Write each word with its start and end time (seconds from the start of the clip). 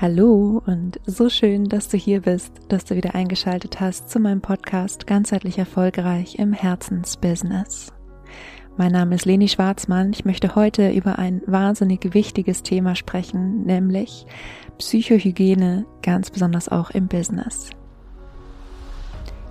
Hallo 0.00 0.62
und 0.64 0.98
so 1.04 1.28
schön, 1.28 1.66
dass 1.66 1.90
du 1.90 1.98
hier 1.98 2.22
bist, 2.22 2.54
dass 2.70 2.86
du 2.86 2.96
wieder 2.96 3.14
eingeschaltet 3.14 3.80
hast 3.80 4.08
zu 4.08 4.18
meinem 4.18 4.40
Podcast 4.40 5.06
Ganzheitlich 5.06 5.58
erfolgreich 5.58 6.36
im 6.38 6.54
Herzensbusiness. 6.54 7.92
Mein 8.78 8.92
Name 8.92 9.16
ist 9.16 9.26
Leni 9.26 9.46
Schwarzmann. 9.46 10.14
Ich 10.14 10.24
möchte 10.24 10.54
heute 10.54 10.90
über 10.90 11.18
ein 11.18 11.42
wahnsinnig 11.44 12.14
wichtiges 12.14 12.62
Thema 12.62 12.94
sprechen, 12.96 13.64
nämlich 13.64 14.24
Psychohygiene, 14.78 15.84
ganz 16.00 16.30
besonders 16.30 16.70
auch 16.70 16.88
im 16.92 17.06
Business. 17.06 17.68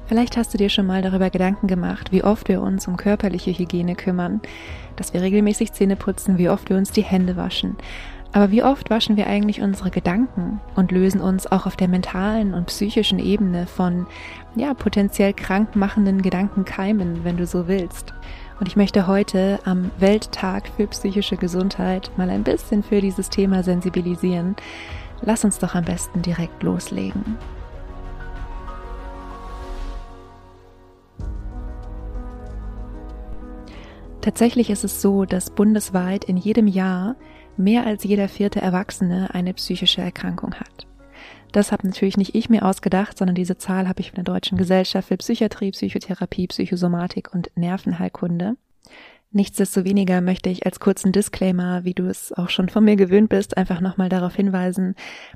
Vielleicht 0.08 0.36
hast 0.36 0.52
du 0.56 0.58
dir 0.58 0.70
schon 0.70 0.88
mal 0.88 1.04
darüber 1.04 1.30
Gedanken 1.30 1.68
gemacht, 1.68 2.12
wie 2.12 2.24
oft 2.24 2.50
wir 2.50 2.64
uns 2.64 2.88
um 2.88 2.98
körperliche 2.98 3.52
Hygiene 3.52 3.94
kümmern, 3.94 4.42
dass 4.96 5.14
wir 5.14 5.22
regelmäßig 5.22 5.74
Zähne 5.74 5.96
putzen, 5.96 6.40
wie 6.40 6.50
oft 6.50 6.72
wir 6.72 6.78
uns 6.78 6.90
die 6.92 7.04
Hände 7.04 7.38
waschen, 7.38 7.78
aber 8.32 8.52
wie 8.52 8.64
oft 8.64 8.90
waschen 8.90 9.18
wir 9.18 9.28
eigentlich 9.28 9.62
unsere 9.62 9.90
Gedanken 9.90 10.60
und 10.76 10.92
lösen 10.92 11.20
uns 11.20 11.52
auch 11.52 11.66
auf 11.66 11.76
der 11.76 11.88
mentalen 11.88 12.54
und 12.54 12.68
psychischen 12.68 13.18
Ebene 13.18 13.66
von, 13.66 14.06
ja, 14.56 14.74
potenziell 14.76 15.34
krankmachenden 15.34 16.22
Gedankenkeimen, 16.22 17.24
wenn 17.24 17.38
du 17.38 17.48
so 17.48 17.68
willst. 17.68 18.14
Und 18.60 18.68
ich 18.68 18.76
möchte 18.76 19.08
heute 19.08 19.60
am 19.66 19.90
Welttag 19.98 20.70
für 20.76 20.86
psychische 20.88 21.38
Gesundheit 21.38 22.12
mal 22.18 22.30
ein 22.30 22.44
bisschen 22.44 22.84
für 22.84 23.02
dieses 23.02 23.30
Thema 23.30 23.64
sensibilisieren. 23.64 24.56
Lass 25.22 25.44
uns 25.44 25.58
doch 25.58 25.74
am 25.74 25.86
besten 25.86 26.22
direkt 26.22 26.62
loslegen. 26.62 27.38
Tatsächlich 34.22 34.70
ist 34.70 34.84
es 34.84 35.02
so, 35.02 35.26
dass 35.26 35.50
bundesweit 35.50 36.26
in 36.26 36.38
jedem 36.38 36.68
Jahr 36.68 37.16
mehr 37.60 37.86
als 37.86 38.04
jeder 38.04 38.28
vierte 38.28 38.62
Erwachsene 38.62 39.30
eine 39.34 39.54
psychische 39.54 40.02
Erkrankung 40.02 40.56
hat. 40.56 40.88
Das 41.52 41.72
habe 41.72 41.88
natürlich 41.88 42.18
nicht 42.18 42.36
ich 42.36 42.50
mir 42.50 42.64
ausgedacht, 42.64 43.18
sondern 43.18 43.36
diese 43.36 43.58
Zahl 43.58 43.88
habe 43.88 44.02
ich 44.02 44.12
von 44.12 44.24
der 44.24 44.34
Deutschen 44.34 44.58
Gesellschaft 44.58 45.08
für 45.08 45.18
Psychiatrie, 45.18 45.72
Psychotherapie, 45.72 46.48
Psychosomatik 46.48 47.34
und 47.34 47.52
Nervenheilkunde. 47.56 48.56
Nichtsdestoweniger 49.32 50.22
möchte 50.22 50.50
ich 50.50 50.66
als 50.66 50.80
kurzen 50.80 51.12
Disclaimer, 51.12 51.84
wie 51.84 51.94
du 51.94 52.08
es 52.08 52.34
auch 52.34 52.50
schon 52.50 52.68
von 52.68 52.84
mir 52.84 52.96
gewöhnt 52.96 53.30
bist, 53.30 53.58
einfach 53.58 53.80
nochmal 53.80 54.10
darauf 54.10 54.34
hinweisen, 54.34 54.96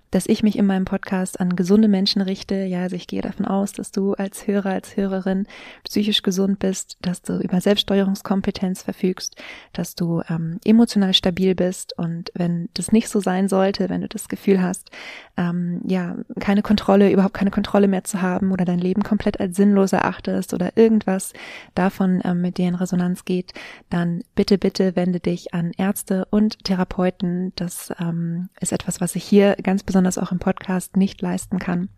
dass 0.10 0.26
ich 0.26 0.42
mich 0.42 0.58
in 0.58 0.66
meinem 0.66 0.86
Podcast 0.86 1.40
an 1.40 1.56
gesunde 1.56 1.88
Menschen 1.88 2.24
richte. 2.24 2.56
Ja, 2.56 2.82
also 2.82 2.96
ich 2.96 3.06
gehe 3.06 3.22
davon 3.22 3.46
aus, 3.46 3.72
dass 3.72 3.92
du 3.92 4.14
als 4.14 4.48
Hörer, 4.48 4.72
als 4.72 4.98
Hörerin 4.98 5.46
psychisch 5.84 6.24
gesund 6.24 6.58
bist, 6.58 6.98
dass 7.02 7.22
du 7.22 7.38
über 7.38 7.62
Selbststeuerungskompetenz 7.62 8.82
verfügst, 8.82 9.36
dass 9.74 9.94
du 9.94 10.24
ähm, 10.28 10.60
emotional 10.66 11.14
stabil 11.14 11.54
bist 11.54 11.96
und 11.96 12.32
wenn 12.34 12.70
das 12.74 12.92
nicht 12.92 13.10
so 13.10 13.20
sein 13.20 13.48
sollte, 13.48 13.90
wenn 13.90 14.02
du 14.02 14.08
das 14.08 14.28
Gefühl 14.28 14.60
hast, 14.60 14.90
ähm, 15.38 15.82
ja, 15.86 16.16
keine 16.40 16.64
Kontrolle, 16.64 17.12
überhaupt 17.12 17.36
keine 17.36 17.52
Kontrolle 17.52 17.88
mehr 17.88 18.04
zu 18.04 18.24
haben 18.24 18.52
oder 18.52 18.66
dein 18.66 18.80
Leben 18.80 19.04
komplett 19.04 19.40
als 19.40 19.56
sinnlos 19.56 19.94
erachtest 19.94 20.56
oder 20.56 20.78
irgendwas 20.78 21.34
davon 21.76 22.22
ähm, 22.24 22.42
mit 22.42 22.58
dir 22.58 22.68
in 22.68 22.76
Resonanz 22.76 23.24
geht, 23.24 23.54
dann 23.94 24.24
bitte, 24.34 24.58
bitte 24.58 24.96
wende 24.96 25.20
dich 25.20 25.54
an 25.54 25.72
Ärzte 25.78 26.26
und 26.32 26.64
Therapeuten. 26.64 27.54
Das 27.56 27.94
ähm, 28.00 28.50
ist 28.60 28.72
etwas, 28.72 29.00
was 29.02 29.16
ich 29.16 29.24
hier 29.24 29.56
ganz 29.62 29.84
besonders 29.84 30.18
auch 30.18 30.32
im 30.32 30.40
Podcast 30.40 30.98
nicht 30.98 31.22
leisten 31.22 31.60
kann, 31.60 31.90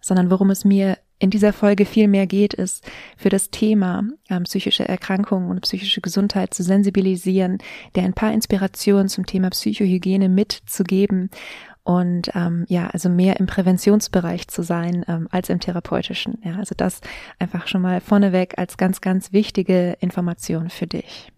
sondern 0.00 0.30
worum 0.30 0.50
es 0.50 0.64
mir 0.64 0.98
in 1.18 1.30
dieser 1.30 1.54
Folge 1.54 1.86
viel 1.86 2.08
mehr 2.08 2.26
geht, 2.26 2.52
ist 2.52 2.84
für 3.16 3.30
das 3.30 3.50
Thema 3.50 4.04
ähm, 4.28 4.42
psychische 4.42 4.86
Erkrankungen 4.86 5.48
und 5.48 5.62
psychische 5.62 6.02
Gesundheit 6.02 6.52
zu 6.52 6.62
sensibilisieren, 6.62 7.58
der 7.94 8.04
ein 8.04 8.12
paar 8.12 8.34
Inspirationen 8.34 9.08
zum 9.08 9.24
Thema 9.24 9.48
Psychohygiene 9.48 10.28
mitzugeben 10.28 11.30
und 11.86 12.32
ähm, 12.34 12.64
ja, 12.68 12.88
also 12.88 13.08
mehr 13.08 13.38
im 13.38 13.46
Präventionsbereich 13.46 14.48
zu 14.48 14.64
sein 14.64 15.04
ähm, 15.06 15.28
als 15.30 15.50
im 15.50 15.60
therapeutischen. 15.60 16.38
Ja, 16.42 16.56
also 16.56 16.74
das 16.76 17.00
einfach 17.38 17.68
schon 17.68 17.80
mal 17.80 18.00
vorneweg 18.00 18.58
als 18.58 18.76
ganz, 18.76 19.00
ganz 19.00 19.32
wichtige 19.32 19.96
Information 20.00 20.68
für 20.68 20.88
dich. 20.88 21.30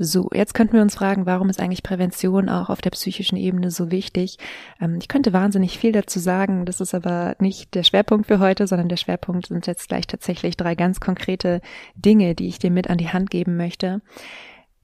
So, 0.00 0.30
jetzt 0.32 0.54
könnten 0.54 0.74
wir 0.74 0.82
uns 0.82 0.94
fragen, 0.94 1.26
warum 1.26 1.50
ist 1.50 1.58
eigentlich 1.58 1.82
Prävention 1.82 2.48
auch 2.48 2.68
auf 2.70 2.80
der 2.80 2.90
psychischen 2.90 3.36
Ebene 3.36 3.72
so 3.72 3.90
wichtig? 3.90 4.38
Ähm, 4.80 4.98
ich 5.00 5.08
könnte 5.08 5.32
wahnsinnig 5.32 5.76
viel 5.76 5.90
dazu 5.90 6.20
sagen, 6.20 6.64
das 6.64 6.80
ist 6.80 6.94
aber 6.94 7.34
nicht 7.40 7.74
der 7.74 7.82
Schwerpunkt 7.82 8.28
für 8.28 8.38
heute, 8.38 8.68
sondern 8.68 8.88
der 8.88 8.96
Schwerpunkt 8.96 9.48
sind 9.48 9.66
jetzt 9.66 9.88
gleich 9.88 10.06
tatsächlich 10.06 10.56
drei 10.56 10.76
ganz 10.76 11.00
konkrete 11.00 11.62
Dinge, 11.96 12.36
die 12.36 12.46
ich 12.46 12.60
dir 12.60 12.70
mit 12.70 12.88
an 12.88 12.98
die 12.98 13.08
Hand 13.08 13.32
geben 13.32 13.56
möchte. 13.56 14.02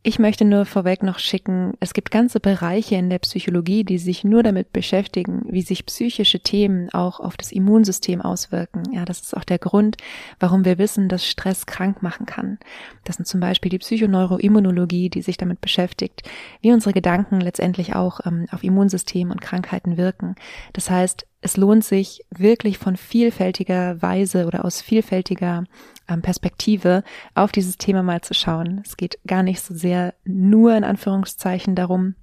Ich 0.06 0.18
möchte 0.18 0.44
nur 0.44 0.66
vorweg 0.66 1.02
noch 1.02 1.18
schicken, 1.18 1.72
es 1.80 1.94
gibt 1.94 2.10
ganze 2.10 2.38
Bereiche 2.38 2.94
in 2.96 3.08
der 3.08 3.20
Psychologie, 3.20 3.84
die 3.84 3.96
sich 3.96 4.22
nur 4.22 4.42
damit 4.42 4.70
beschäftigen, 4.70 5.46
wie 5.48 5.62
sich 5.62 5.86
psychische 5.86 6.40
Themen 6.40 6.92
auch 6.92 7.20
auf 7.20 7.38
das 7.38 7.50
Immunsystem 7.50 8.20
auswirken. 8.20 8.82
Ja, 8.92 9.06
das 9.06 9.22
ist 9.22 9.34
auch 9.34 9.44
der 9.44 9.58
Grund, 9.58 9.96
warum 10.38 10.66
wir 10.66 10.76
wissen, 10.76 11.08
dass 11.08 11.26
Stress 11.26 11.64
krank 11.64 12.02
machen 12.02 12.26
kann. 12.26 12.58
Das 13.04 13.16
sind 13.16 13.24
zum 13.24 13.40
Beispiel 13.40 13.70
die 13.70 13.78
Psychoneuroimmunologie, 13.78 15.08
die 15.08 15.22
sich 15.22 15.38
damit 15.38 15.62
beschäftigt, 15.62 16.28
wie 16.60 16.72
unsere 16.72 16.92
Gedanken 16.92 17.40
letztendlich 17.40 17.94
auch 17.94 18.20
ähm, 18.26 18.44
auf 18.50 18.62
Immunsystem 18.62 19.30
und 19.30 19.40
Krankheiten 19.40 19.96
wirken. 19.96 20.34
Das 20.74 20.90
heißt, 20.90 21.26
es 21.44 21.58
lohnt 21.58 21.84
sich 21.84 22.24
wirklich 22.30 22.78
von 22.78 22.96
vielfältiger 22.96 24.00
Weise 24.00 24.46
oder 24.46 24.64
aus 24.64 24.80
vielfältiger 24.80 25.64
ähm, 26.08 26.22
Perspektive 26.22 27.04
auf 27.34 27.52
dieses 27.52 27.76
Thema 27.76 28.02
mal 28.02 28.22
zu 28.22 28.32
schauen. 28.32 28.80
Es 28.82 28.96
geht 28.96 29.18
gar 29.26 29.42
nicht 29.42 29.60
so 29.60 29.74
sehr 29.74 30.14
nur 30.24 30.74
in 30.74 30.84
Anführungszeichen 30.84 31.74
darum, 31.74 32.14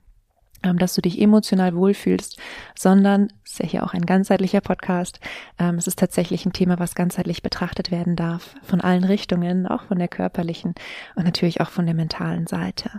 ähm, 0.64 0.80
dass 0.80 0.96
du 0.96 1.02
dich 1.02 1.22
emotional 1.22 1.76
wohlfühlst, 1.76 2.40
sondern 2.76 3.32
es 3.46 3.52
ist 3.52 3.60
ja 3.60 3.66
hier 3.68 3.84
auch 3.84 3.94
ein 3.94 4.08
ganzheitlicher 4.08 4.62
Podcast. 4.62 5.20
Ähm, 5.60 5.76
es 5.76 5.86
ist 5.86 6.00
tatsächlich 6.00 6.48
ein 6.48 6.54
Thema, 6.54 6.80
was 6.80 6.96
ganzheitlich 6.96 7.44
betrachtet 7.44 7.92
werden 7.92 8.16
darf, 8.16 8.56
von 8.64 8.82
allen 8.82 9.04
Richtungen, 9.04 9.68
auch 9.68 9.84
von 9.84 10.00
der 10.00 10.08
körperlichen 10.08 10.74
und 11.16 11.26
natürlich 11.26 11.62
auch 11.62 11.70
von 11.70 11.86
der 11.86 11.96
mentalen 11.96 12.48
Seite. 12.48 12.90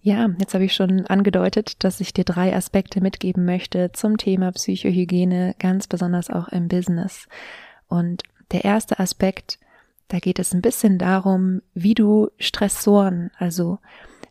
Ja, 0.00 0.28
jetzt 0.38 0.54
habe 0.54 0.64
ich 0.64 0.74
schon 0.74 1.06
angedeutet, 1.06 1.82
dass 1.84 2.00
ich 2.00 2.12
dir 2.12 2.24
drei 2.24 2.54
Aspekte 2.54 3.00
mitgeben 3.00 3.44
möchte 3.44 3.90
zum 3.92 4.16
Thema 4.16 4.52
Psychohygiene, 4.52 5.54
ganz 5.58 5.86
besonders 5.88 6.30
auch 6.30 6.48
im 6.48 6.68
Business. 6.68 7.26
Und 7.88 8.22
der 8.52 8.64
erste 8.64 8.98
Aspekt, 9.00 9.58
da 10.08 10.18
geht 10.18 10.38
es 10.38 10.54
ein 10.54 10.62
bisschen 10.62 10.98
darum, 10.98 11.62
wie 11.74 11.94
du 11.94 12.30
Stressoren, 12.38 13.30
also 13.38 13.78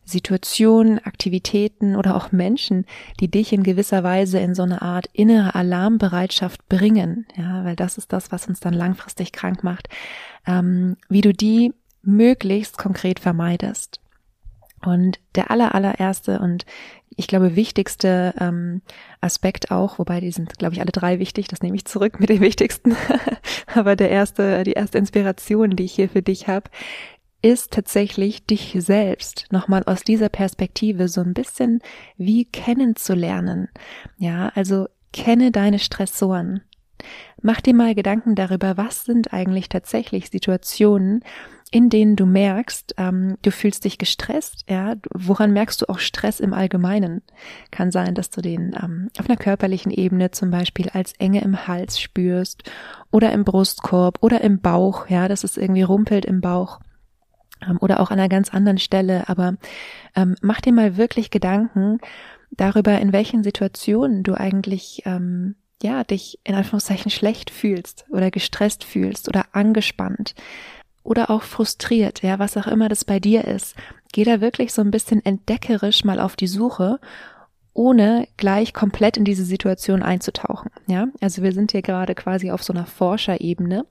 Situationen, 0.04 1.04
Aktivitäten 1.04 1.94
oder 1.94 2.16
auch 2.16 2.32
Menschen, 2.32 2.86
die 3.20 3.28
dich 3.30 3.52
in 3.52 3.62
gewisser 3.62 4.02
Weise 4.02 4.38
in 4.38 4.54
so 4.54 4.62
eine 4.62 4.80
Art 4.80 5.08
innere 5.12 5.54
Alarmbereitschaft 5.54 6.66
bringen, 6.68 7.26
ja, 7.36 7.62
weil 7.64 7.76
das 7.76 7.98
ist 7.98 8.12
das, 8.12 8.32
was 8.32 8.48
uns 8.48 8.60
dann 8.60 8.72
langfristig 8.72 9.32
krank 9.32 9.62
macht, 9.62 9.90
ähm, 10.46 10.96
wie 11.10 11.20
du 11.20 11.34
die 11.34 11.74
möglichst 12.02 12.78
konkret 12.78 13.20
vermeidest. 13.20 14.00
Und 14.84 15.18
der 15.34 15.50
aller, 15.50 15.74
allererste 15.74 16.38
und 16.38 16.64
ich 17.18 17.26
glaube 17.26 17.56
wichtigste 17.56 18.32
ähm, 18.38 18.80
Aspekt 19.20 19.72
auch, 19.72 19.98
wobei 19.98 20.20
die 20.20 20.30
sind, 20.30 20.56
glaube 20.58 20.74
ich, 20.74 20.80
alle 20.80 20.92
drei 20.92 21.18
wichtig, 21.18 21.48
das 21.48 21.62
nehme 21.62 21.76
ich 21.76 21.84
zurück 21.84 22.20
mit 22.20 22.28
den 22.28 22.40
wichtigsten. 22.40 22.96
Aber 23.74 23.96
der 23.96 24.10
erste, 24.10 24.62
die 24.62 24.74
erste 24.74 24.98
Inspiration, 24.98 25.70
die 25.70 25.84
ich 25.84 25.92
hier 25.92 26.08
für 26.08 26.22
dich 26.22 26.46
habe, 26.46 26.70
ist 27.42 27.72
tatsächlich 27.72 28.46
dich 28.46 28.76
selbst 28.78 29.46
nochmal 29.50 29.82
aus 29.84 30.02
dieser 30.02 30.28
Perspektive 30.28 31.08
so 31.08 31.20
ein 31.20 31.34
bisschen 31.34 31.80
wie 32.16 32.44
kennenzulernen. 32.44 33.68
Ja, 34.18 34.50
also 34.54 34.86
kenne 35.12 35.50
deine 35.50 35.78
Stressoren. 35.78 36.62
Mach 37.42 37.60
dir 37.60 37.74
mal 37.74 37.94
Gedanken 37.94 38.34
darüber, 38.34 38.76
was 38.76 39.04
sind 39.04 39.32
eigentlich 39.32 39.68
tatsächlich 39.68 40.30
Situationen, 40.30 41.24
in 41.70 41.90
denen 41.90 42.16
du 42.16 42.24
merkst, 42.24 42.94
ähm, 42.96 43.36
du 43.42 43.50
fühlst 43.50 43.84
dich 43.84 43.98
gestresst, 43.98 44.64
ja, 44.68 44.94
woran 45.12 45.52
merkst 45.52 45.82
du 45.82 45.88
auch 45.88 45.98
Stress 45.98 46.40
im 46.40 46.54
Allgemeinen? 46.54 47.22
Kann 47.70 47.90
sein, 47.90 48.14
dass 48.14 48.30
du 48.30 48.40
den 48.40 48.74
ähm, 48.82 49.10
auf 49.18 49.28
einer 49.28 49.36
körperlichen 49.36 49.92
Ebene 49.92 50.30
zum 50.30 50.50
Beispiel 50.50 50.88
als 50.90 51.12
Enge 51.18 51.42
im 51.42 51.66
Hals 51.66 52.00
spürst 52.00 52.62
oder 53.10 53.32
im 53.32 53.44
Brustkorb 53.44 54.18
oder 54.22 54.40
im 54.40 54.60
Bauch, 54.60 55.08
ja, 55.08 55.28
dass 55.28 55.44
es 55.44 55.56
irgendwie 55.56 55.82
rumpelt 55.82 56.24
im 56.24 56.40
Bauch 56.40 56.80
ähm, 57.68 57.78
oder 57.80 58.00
auch 58.00 58.10
an 58.10 58.18
einer 58.18 58.28
ganz 58.28 58.52
anderen 58.52 58.78
Stelle. 58.78 59.28
Aber 59.28 59.56
ähm, 60.16 60.36
mach 60.40 60.60
dir 60.60 60.72
mal 60.72 60.96
wirklich 60.96 61.30
Gedanken 61.30 61.98
darüber, 62.50 62.98
in 62.98 63.12
welchen 63.12 63.42
Situationen 63.42 64.22
du 64.22 64.34
eigentlich 64.34 65.02
ähm, 65.04 65.56
ja 65.82 66.02
dich 66.02 66.38
in 66.44 66.54
Anführungszeichen 66.54 67.10
schlecht 67.10 67.50
fühlst 67.50 68.06
oder 68.10 68.30
gestresst 68.30 68.84
fühlst 68.84 69.28
oder 69.28 69.44
angespannt 69.52 70.34
oder 71.08 71.30
auch 71.30 71.42
frustriert, 71.42 72.22
ja, 72.22 72.38
was 72.38 72.56
auch 72.58 72.66
immer 72.66 72.88
das 72.88 73.04
bei 73.04 73.18
dir 73.18 73.46
ist, 73.46 73.74
geh 74.12 74.24
da 74.24 74.40
wirklich 74.42 74.74
so 74.74 74.82
ein 74.82 74.90
bisschen 74.90 75.24
entdeckerisch 75.24 76.04
mal 76.04 76.20
auf 76.20 76.36
die 76.36 76.46
Suche 76.46 77.00
ohne 77.72 78.26
gleich 78.36 78.74
komplett 78.74 79.16
in 79.16 79.24
diese 79.24 79.44
Situation 79.44 80.02
einzutauchen. 80.02 80.70
Ja, 80.88 81.06
also 81.20 81.42
wir 81.44 81.52
sind 81.52 81.70
hier 81.70 81.82
gerade 81.82 82.16
quasi 82.16 82.50
auf 82.50 82.62
so 82.64 82.72
einer 82.72 82.86
Forscherebene. 82.86 83.86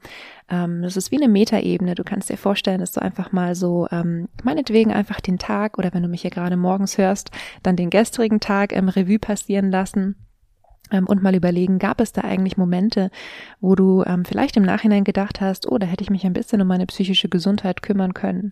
Ähm, 0.50 0.82
das 0.82 0.98
ist 0.98 1.10
wie 1.10 1.16
eine 1.16 1.30
Metaebene. 1.30 1.96
Du 1.96 2.04
kannst 2.04 2.30
dir 2.30 2.38
vorstellen, 2.38 2.82
dass 2.82 2.92
du 2.92 3.02
einfach 3.02 3.32
mal 3.32 3.56
so, 3.56 3.88
ähm, 3.90 4.28
meinetwegen 4.44 4.92
einfach 4.92 5.22
den 5.22 5.40
Tag 5.40 5.78
oder 5.78 5.94
wenn 5.94 6.04
du 6.04 6.10
mich 6.10 6.22
hier 6.22 6.32
gerade 6.32 6.58
morgens 6.58 6.98
hörst, 6.98 7.32
dann 7.64 7.78
den 7.78 7.90
gestrigen 7.90 8.42
Tag 8.42 8.74
im 8.74 8.90
Revue 8.90 9.20
passieren 9.20 9.72
lassen 9.72 10.27
und 10.92 11.22
mal 11.22 11.36
überlegen, 11.36 11.80
gab 11.80 12.02
es 12.02 12.12
da 12.12 12.22
eigentlich 12.22 12.58
Momente, 12.58 13.10
wo 13.60 13.76
du 13.76 14.04
ähm, 14.06 14.26
vielleicht 14.26 14.58
im 14.58 14.64
Nachhinein 14.64 15.04
gedacht 15.04 15.42
hast, 15.42 15.70
oh, 15.72 15.78
da 15.78 15.86
hätte 15.86 16.04
ich 16.04 16.10
mich 16.10 16.26
ein 16.26 16.34
bisschen 16.34 16.62
um 16.62 16.68
meine 16.68 16.86
psychische 16.86 17.30
Gesundheit 17.30 17.82
kümmern 17.82 18.14
können. 18.14 18.52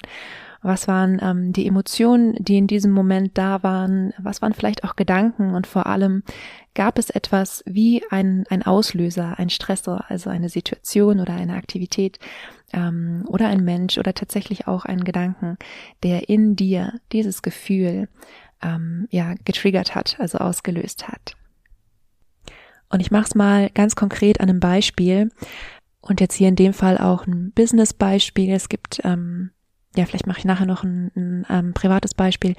Was 0.61 0.87
waren 0.87 1.19
ähm, 1.21 1.53
die 1.53 1.67
Emotionen, 1.67 2.33
die 2.39 2.57
in 2.57 2.65
diesem 2.65 2.91
Moment 2.91 3.37
da 3.37 3.61
waren? 3.61 4.13
Was 4.17 4.41
waren 4.41 4.53
vielleicht 4.53 4.83
auch 4.83 4.95
Gedanken? 4.95 5.53
Und 5.53 5.67
vor 5.67 5.85
allem 5.85 6.23
gab 6.73 6.97
es 6.97 7.11
etwas 7.11 7.63
wie 7.67 8.01
ein, 8.09 8.45
ein 8.49 8.63
Auslöser, 8.63 9.37
ein 9.37 9.51
Stressor, 9.51 10.05
also 10.07 10.31
eine 10.31 10.49
Situation 10.49 11.19
oder 11.19 11.35
eine 11.35 11.53
Aktivität 11.53 12.17
ähm, 12.73 13.25
oder 13.27 13.47
ein 13.47 13.63
Mensch 13.63 13.99
oder 13.99 14.15
tatsächlich 14.15 14.67
auch 14.67 14.85
einen 14.85 15.03
Gedanken, 15.03 15.57
der 16.01 16.29
in 16.29 16.55
dir 16.55 16.93
dieses 17.11 17.43
Gefühl 17.43 18.07
ähm, 18.63 19.07
ja 19.11 19.35
getriggert 19.45 19.93
hat, 19.93 20.15
also 20.19 20.39
ausgelöst 20.39 21.07
hat. 21.07 21.35
Und 22.95 23.01
ich 23.01 23.11
mache 23.11 23.25
es 23.25 23.35
mal 23.35 23.69
ganz 23.71 23.97
konkret 23.97 24.39
an 24.39 24.47
einem 24.47 24.61
Beispiel 24.61 25.29
und 25.99 26.21
jetzt 26.21 26.33
hier 26.33 26.47
in 26.47 26.55
dem 26.55 26.71
Fall 26.71 26.97
auch 26.97 27.27
ein 27.27 27.51
Business-Beispiel. 27.53 28.53
Es 28.53 28.69
gibt 28.69 29.01
ähm, 29.03 29.51
ja, 29.97 30.05
vielleicht 30.05 30.27
mache 30.27 30.39
ich 30.39 30.45
nachher 30.45 30.65
noch 30.65 30.85
ein, 30.85 31.11
ein 31.13 31.45
ähm, 31.49 31.73
privates 31.73 32.13
Beispiel, 32.13 32.55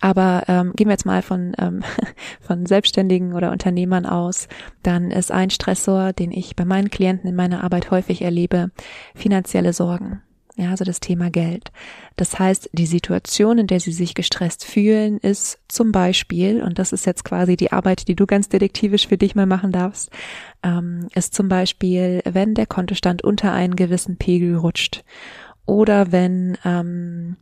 aber 0.00 0.44
ähm, 0.46 0.72
gehen 0.76 0.86
wir 0.86 0.92
jetzt 0.92 1.04
mal 1.04 1.20
von, 1.20 1.56
ähm, 1.58 1.82
von 2.40 2.64
Selbstständigen 2.64 3.34
oder 3.34 3.50
Unternehmern 3.50 4.06
aus, 4.06 4.46
dann 4.84 5.10
ist 5.10 5.32
ein 5.32 5.50
Stressor, 5.50 6.12
den 6.12 6.30
ich 6.30 6.54
bei 6.54 6.64
meinen 6.64 6.90
Klienten 6.90 7.28
in 7.28 7.34
meiner 7.34 7.64
Arbeit 7.64 7.90
häufig 7.90 8.22
erlebe, 8.22 8.70
finanzielle 9.16 9.72
Sorgen. 9.72 10.22
Ja, 10.56 10.70
also 10.70 10.84
das 10.84 11.00
Thema 11.00 11.30
Geld. 11.30 11.72
Das 12.16 12.38
heißt, 12.38 12.68
die 12.72 12.86
Situation, 12.86 13.56
in 13.56 13.66
der 13.66 13.80
sie 13.80 13.92
sich 13.92 14.14
gestresst 14.14 14.66
fühlen, 14.66 15.16
ist 15.18 15.58
zum 15.68 15.92
Beispiel, 15.92 16.62
und 16.62 16.78
das 16.78 16.92
ist 16.92 17.06
jetzt 17.06 17.24
quasi 17.24 17.56
die 17.56 17.72
Arbeit, 17.72 18.06
die 18.06 18.14
du 18.14 18.26
ganz 18.26 18.50
detektivisch 18.50 19.08
für 19.08 19.16
dich 19.16 19.34
mal 19.34 19.46
machen 19.46 19.72
darfst, 19.72 20.10
ähm, 20.62 21.08
ist 21.14 21.34
zum 21.34 21.48
Beispiel, 21.48 22.20
wenn 22.24 22.54
der 22.54 22.66
Kontostand 22.66 23.24
unter 23.24 23.52
einen 23.52 23.76
gewissen 23.76 24.18
Pegel 24.18 24.56
rutscht 24.56 25.04
oder 25.64 26.12
wenn 26.12 26.58
ähm, 26.66 27.36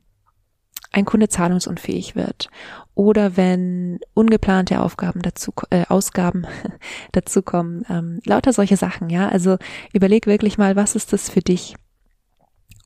ein 0.92 1.04
Kunde 1.04 1.28
zahlungsunfähig 1.28 2.14
wird 2.14 2.48
oder 2.94 3.36
wenn 3.36 3.98
ungeplante 4.14 4.80
Aufgaben 4.80 5.22
dazu 5.22 5.52
äh, 5.70 5.84
Ausgaben 5.88 6.46
dazu 7.12 7.42
kommen, 7.42 7.84
ähm, 7.88 8.20
lauter 8.24 8.52
solche 8.52 8.76
Sachen, 8.76 9.10
ja. 9.10 9.28
Also 9.28 9.56
überleg 9.92 10.26
wirklich 10.26 10.58
mal, 10.58 10.76
was 10.76 10.94
ist 10.94 11.12
das 11.12 11.28
für 11.28 11.40
dich? 11.40 11.74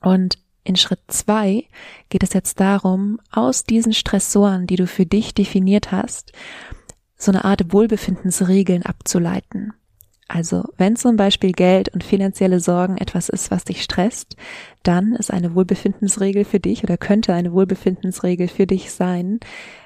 Und 0.05 0.37
in 0.63 0.75
Schritt 0.75 0.99
zwei 1.07 1.65
geht 2.09 2.21
es 2.21 2.33
jetzt 2.33 2.59
darum, 2.59 3.19
aus 3.31 3.63
diesen 3.63 3.91
Stressoren, 3.91 4.67
die 4.67 4.75
du 4.75 4.85
für 4.85 5.07
dich 5.07 5.33
definiert 5.33 5.91
hast, 5.91 6.31
so 7.17 7.31
eine 7.31 7.43
Art 7.43 7.73
Wohlbefindensregeln 7.73 8.83
abzuleiten. 8.83 9.73
Also 10.27 10.63
wenn 10.77 10.95
zum 10.95 11.17
Beispiel 11.17 11.53
Geld 11.53 11.89
und 11.89 12.03
finanzielle 12.03 12.59
Sorgen 12.59 12.97
etwas 12.97 13.29
ist, 13.29 13.49
was 13.49 13.63
dich 13.63 13.81
stresst, 13.81 14.35
dann 14.83 15.13
ist 15.13 15.33
eine 15.33 15.55
Wohlbefindensregel 15.55 16.45
für 16.45 16.59
dich 16.59 16.83
oder 16.83 16.97
könnte 16.97 17.33
eine 17.33 17.51
Wohlbefindensregel 17.51 18.47
für 18.47 18.67
dich 18.67 18.91
sein, 18.91 19.39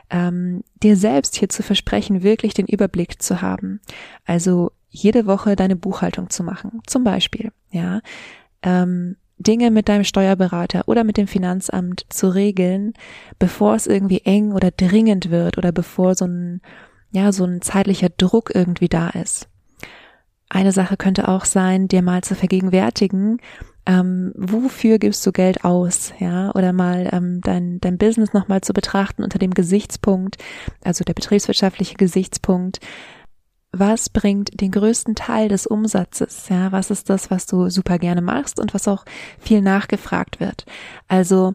ähm, 0.10 0.66
dir 0.84 0.98
selbst 0.98 1.38
hier 1.38 1.48
zu 1.48 1.64
versprechen, 1.64 2.24
wirklich 2.24 2.54
den 2.54 2.68
Überblick 2.68 3.22
zu 3.22 3.42
haben. 3.42 3.80
Also 4.26 4.72
jede 4.90 5.26
Woche 5.28 5.56
deine 5.56 5.78
Buchhaltung 5.78 6.30
zu 6.30 6.44
machen, 6.44 6.82
zum 6.88 7.06
Beispiel, 7.06 7.54
ja. 7.72 8.02
Ähm, 8.62 9.16
Dinge 9.40 9.72
mit 9.72 9.90
deinem 9.90 10.04
Steuerberater 10.04 10.84
oder 10.88 11.04
mit 11.04 11.18
dem 11.18 11.28
Finanzamt 11.28 12.06
zu 12.10 12.28
regeln, 12.28 12.94
bevor 13.40 13.76
es 13.76 13.88
irgendwie 13.88 14.22
eng 14.26 14.52
oder 14.52 14.70
dringend 14.70 15.32
wird 15.32 15.58
oder 15.58 15.72
bevor 15.72 16.14
so 16.16 16.26
ein, 16.26 16.62
ja, 17.12 17.32
so 17.32 17.46
ein 17.46 17.62
zeitlicher 17.62 18.10
Druck 18.10 18.54
irgendwie 18.54 18.90
da 18.90 19.10
ist. 19.10 19.48
Eine 20.50 20.72
Sache 20.72 20.98
könnte 20.98 21.28
auch 21.28 21.46
sein, 21.46 21.88
dir 21.88 22.02
mal 22.02 22.22
zu 22.24 22.36
vergegenwärtigen, 22.36 23.40
ähm, 23.86 24.34
wofür 24.36 25.00
gibst 25.00 25.26
du 25.26 25.32
Geld 25.32 25.64
aus, 25.64 26.12
ja, 26.20 26.52
oder 26.54 26.74
mal 26.74 27.10
ähm, 27.12 27.40
dein, 27.42 27.80
dein 27.80 27.98
Business 27.98 28.34
nochmal 28.34 28.62
zu 28.62 28.74
betrachten 28.74 29.24
unter 29.24 29.40
dem 29.40 29.54
Gesichtspunkt, 29.54 30.38
also 30.84 31.04
der 31.04 31.14
betriebswirtschaftliche 31.14 31.96
Gesichtspunkt, 31.96 32.80
was 33.72 34.10
bringt 34.10 34.60
den 34.60 34.72
größten 34.72 35.16
Teil 35.16 35.48
des 35.48 35.68
Umsatzes, 35.68 36.50
ja, 36.50 36.72
was 36.72 36.90
ist 36.90 37.10
das, 37.10 37.30
was 37.30 37.46
du 37.46 37.70
super 37.70 38.00
gerne 38.00 38.22
machst 38.22 38.60
und 38.60 38.74
was 38.74 38.88
auch 38.88 39.06
viel 39.40 39.62
nachgefragt 39.62 40.40
wird. 40.40 40.66
Also 41.08 41.54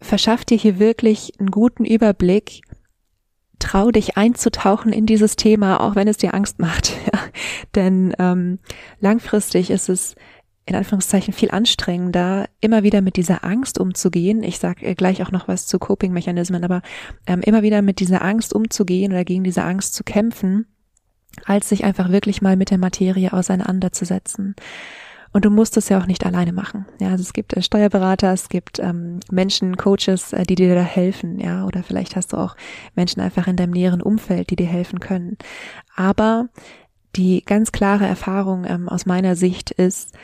verschaff 0.00 0.44
dir 0.44 0.56
hier 0.56 0.78
wirklich 0.78 1.32
einen 1.38 1.50
guten 1.50 1.84
Überblick, 1.84 2.62
trau 3.58 3.90
dich 3.90 4.16
einzutauchen 4.16 4.92
in 4.92 5.06
dieses 5.06 5.36
Thema, 5.36 5.80
auch 5.80 5.96
wenn 5.96 6.08
es 6.08 6.16
dir 6.16 6.34
Angst 6.34 6.58
macht. 6.58 6.92
Ja. 7.12 7.20
Denn 7.74 8.14
ähm, 8.18 8.58
langfristig 9.00 9.70
ist 9.70 9.88
es 9.88 10.14
in 10.66 10.74
Anführungszeichen 10.74 11.34
viel 11.34 11.50
anstrengender, 11.50 12.48
immer 12.60 12.82
wieder 12.82 13.02
mit 13.02 13.16
dieser 13.16 13.44
Angst 13.44 13.78
umzugehen. 13.78 14.42
Ich 14.42 14.58
sage 14.58 14.94
gleich 14.94 15.22
auch 15.22 15.30
noch 15.30 15.48
was 15.48 15.66
zu 15.66 15.78
Coping-Mechanismen, 15.78 16.64
aber 16.64 16.80
ähm, 17.26 17.40
immer 17.42 17.62
wieder 17.62 17.82
mit 17.82 18.00
dieser 18.00 18.22
Angst 18.22 18.54
umzugehen 18.54 19.12
oder 19.12 19.24
gegen 19.24 19.44
diese 19.44 19.64
Angst 19.64 19.94
zu 19.94 20.04
kämpfen, 20.04 20.66
als 21.44 21.68
sich 21.68 21.84
einfach 21.84 22.10
wirklich 22.10 22.42
mal 22.42 22.56
mit 22.56 22.70
der 22.70 22.78
Materie 22.78 23.32
auseinanderzusetzen. 23.32 24.54
Und 25.32 25.44
du 25.44 25.50
musst 25.50 25.76
es 25.76 25.88
ja 25.88 25.98
auch 25.98 26.06
nicht 26.06 26.24
alleine 26.24 26.52
machen. 26.52 26.86
Ja, 27.00 27.08
also 27.08 27.22
es 27.22 27.32
gibt 27.32 27.56
äh, 27.56 27.62
Steuerberater, 27.62 28.32
es 28.32 28.48
gibt 28.48 28.78
ähm, 28.78 29.18
Menschen, 29.32 29.76
Coaches, 29.76 30.32
äh, 30.32 30.44
die 30.44 30.54
dir 30.54 30.76
da 30.76 30.82
helfen. 30.82 31.40
Ja, 31.40 31.66
oder 31.66 31.82
vielleicht 31.82 32.14
hast 32.14 32.32
du 32.32 32.36
auch 32.36 32.56
Menschen 32.94 33.20
einfach 33.20 33.48
in 33.48 33.56
deinem 33.56 33.72
näheren 33.72 34.00
Umfeld, 34.00 34.50
die 34.50 34.56
dir 34.56 34.68
helfen 34.68 35.00
können. 35.00 35.36
Aber 35.96 36.50
die 37.16 37.42
ganz 37.44 37.72
klare 37.72 38.06
Erfahrung 38.06 38.64
ähm, 38.64 38.88
aus 38.88 39.06
meiner 39.06 39.34
Sicht 39.34 39.72
ist, 39.72 40.14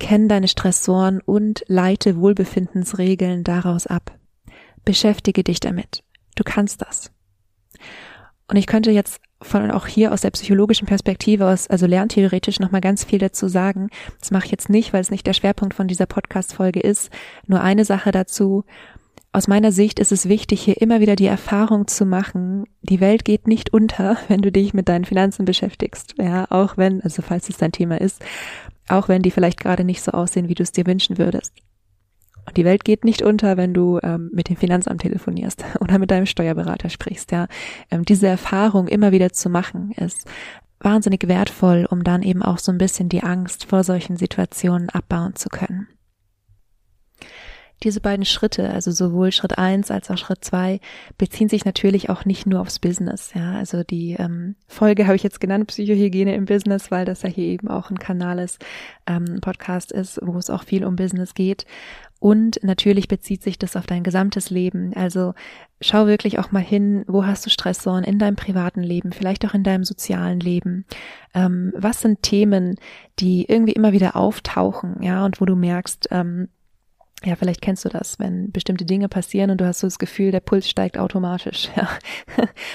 kenn 0.00 0.28
deine 0.28 0.48
Stressoren 0.48 1.20
und 1.20 1.64
leite 1.68 2.16
Wohlbefindensregeln 2.16 3.44
daraus 3.44 3.86
ab. 3.86 4.18
Beschäftige 4.84 5.44
dich 5.44 5.60
damit. 5.60 6.02
Du 6.34 6.42
kannst 6.42 6.82
das. 6.82 7.12
Und 8.48 8.56
ich 8.56 8.66
könnte 8.66 8.90
jetzt 8.90 9.20
von 9.40 9.70
auch 9.70 9.86
hier 9.86 10.12
aus 10.12 10.22
der 10.22 10.30
psychologischen 10.30 10.86
Perspektive 10.86 11.46
aus, 11.46 11.68
also 11.68 11.86
lerntheoretisch 11.86 12.58
nochmal 12.60 12.80
ganz 12.80 13.04
viel 13.04 13.18
dazu 13.18 13.48
sagen. 13.48 13.88
Das 14.18 14.30
mache 14.30 14.46
ich 14.46 14.50
jetzt 14.50 14.68
nicht, 14.68 14.92
weil 14.92 15.00
es 15.00 15.10
nicht 15.10 15.26
der 15.26 15.32
Schwerpunkt 15.32 15.74
von 15.74 15.88
dieser 15.88 16.06
Podcast-Folge 16.06 16.80
ist. 16.80 17.10
Nur 17.46 17.60
eine 17.60 17.84
Sache 17.84 18.10
dazu. 18.10 18.64
Aus 19.30 19.46
meiner 19.46 19.72
Sicht 19.72 19.98
ist 20.00 20.10
es 20.10 20.28
wichtig, 20.28 20.62
hier 20.62 20.80
immer 20.80 21.00
wieder 21.00 21.14
die 21.14 21.26
Erfahrung 21.26 21.86
zu 21.86 22.06
machen, 22.06 22.64
die 22.82 23.00
Welt 23.00 23.24
geht 23.24 23.46
nicht 23.46 23.72
unter, 23.72 24.16
wenn 24.28 24.42
du 24.42 24.50
dich 24.50 24.74
mit 24.74 24.88
deinen 24.88 25.04
Finanzen 25.04 25.44
beschäftigst. 25.44 26.14
Ja, 26.18 26.46
auch 26.50 26.76
wenn, 26.76 27.02
also 27.02 27.22
falls 27.22 27.48
es 27.48 27.58
dein 27.58 27.72
Thema 27.72 28.00
ist, 28.00 28.24
auch 28.88 29.08
wenn 29.08 29.22
die 29.22 29.30
vielleicht 29.30 29.60
gerade 29.60 29.84
nicht 29.84 30.02
so 30.02 30.12
aussehen, 30.12 30.48
wie 30.48 30.54
du 30.54 30.62
es 30.62 30.72
dir 30.72 30.86
wünschen 30.86 31.18
würdest. 31.18 31.52
Und 32.48 32.56
die 32.56 32.64
Welt 32.64 32.84
geht 32.84 33.04
nicht 33.04 33.22
unter, 33.22 33.56
wenn 33.56 33.74
du 33.74 33.98
ähm, 34.02 34.30
mit 34.32 34.48
dem 34.48 34.56
Finanzamt 34.56 35.02
telefonierst 35.02 35.64
oder 35.80 35.98
mit 35.98 36.10
deinem 36.10 36.26
Steuerberater 36.26 36.88
sprichst. 36.88 37.30
Ja, 37.30 37.46
ähm, 37.90 38.04
diese 38.04 38.26
Erfahrung 38.26 38.88
immer 38.88 39.12
wieder 39.12 39.32
zu 39.32 39.50
machen 39.50 39.92
ist 39.92 40.26
wahnsinnig 40.80 41.26
wertvoll, 41.28 41.86
um 41.90 42.04
dann 42.04 42.22
eben 42.22 42.42
auch 42.42 42.58
so 42.58 42.72
ein 42.72 42.78
bisschen 42.78 43.08
die 43.08 43.22
Angst 43.22 43.66
vor 43.66 43.84
solchen 43.84 44.16
Situationen 44.16 44.88
abbauen 44.90 45.34
zu 45.34 45.48
können. 45.48 45.88
Diese 47.84 48.00
beiden 48.00 48.24
Schritte, 48.24 48.70
also 48.70 48.90
sowohl 48.90 49.30
Schritt 49.30 49.56
eins 49.56 49.92
als 49.92 50.10
auch 50.10 50.18
Schritt 50.18 50.44
zwei, 50.44 50.80
beziehen 51.16 51.48
sich 51.48 51.64
natürlich 51.64 52.10
auch 52.10 52.24
nicht 52.24 52.44
nur 52.44 52.60
aufs 52.60 52.80
Business. 52.80 53.32
Ja, 53.34 53.52
also 53.52 53.84
die 53.84 54.16
ähm, 54.18 54.56
Folge 54.66 55.06
habe 55.06 55.14
ich 55.14 55.22
jetzt 55.22 55.40
genannt, 55.40 55.68
Psychohygiene 55.68 56.34
im 56.34 56.44
Business, 56.44 56.90
weil 56.90 57.04
das 57.04 57.22
ja 57.22 57.28
hier 57.28 57.46
eben 57.46 57.68
auch 57.68 57.90
ein 57.90 57.98
Kanal 58.00 58.40
ist, 58.40 58.64
ähm, 59.06 59.38
Podcast 59.40 59.92
ist, 59.92 60.18
wo 60.22 60.36
es 60.38 60.50
auch 60.50 60.64
viel 60.64 60.84
um 60.84 60.96
Business 60.96 61.34
geht. 61.34 61.66
Und 62.20 62.58
natürlich 62.62 63.06
bezieht 63.06 63.42
sich 63.42 63.58
das 63.58 63.76
auf 63.76 63.86
dein 63.86 64.02
gesamtes 64.02 64.50
Leben. 64.50 64.92
Also 64.94 65.34
schau 65.80 66.06
wirklich 66.06 66.38
auch 66.38 66.50
mal 66.50 66.62
hin, 66.62 67.04
wo 67.06 67.24
hast 67.24 67.46
du 67.46 67.50
Stressoren 67.50 68.02
in 68.02 68.18
deinem 68.18 68.34
privaten 68.34 68.82
Leben, 68.82 69.12
vielleicht 69.12 69.46
auch 69.46 69.54
in 69.54 69.62
deinem 69.62 69.84
sozialen 69.84 70.40
Leben. 70.40 70.84
Ähm, 71.34 71.72
was 71.76 72.00
sind 72.00 72.22
Themen, 72.22 72.76
die 73.20 73.44
irgendwie 73.48 73.72
immer 73.72 73.92
wieder 73.92 74.16
auftauchen, 74.16 75.02
ja, 75.02 75.24
und 75.24 75.40
wo 75.40 75.44
du 75.44 75.54
merkst, 75.54 76.08
ähm, 76.10 76.48
ja, 77.24 77.34
vielleicht 77.34 77.60
kennst 77.60 77.84
du 77.84 77.88
das, 77.88 78.20
wenn 78.20 78.52
bestimmte 78.52 78.84
Dinge 78.84 79.08
passieren 79.08 79.50
und 79.50 79.60
du 79.60 79.66
hast 79.66 79.80
so 79.80 79.88
das 79.88 79.98
Gefühl, 79.98 80.30
der 80.30 80.40
Puls 80.40 80.68
steigt 80.68 80.98
automatisch. 80.98 81.68
Ja. 81.76 81.88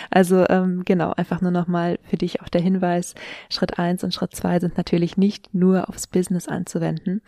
Also 0.10 0.46
ähm, 0.50 0.84
genau, 0.86 1.12
einfach 1.14 1.42
nur 1.42 1.52
nochmal 1.52 2.00
für 2.04 2.18
dich 2.18 2.42
auch 2.42 2.50
der 2.50 2.62
Hinweis, 2.62 3.16
Schritt 3.50 3.80
eins 3.80 4.04
und 4.04 4.14
Schritt 4.14 4.36
zwei 4.36 4.60
sind 4.60 4.78
natürlich 4.78 5.18
nicht 5.18 5.54
nur 5.54 5.90
aufs 5.90 6.08
Business 6.08 6.48
anzuwenden, 6.48 7.22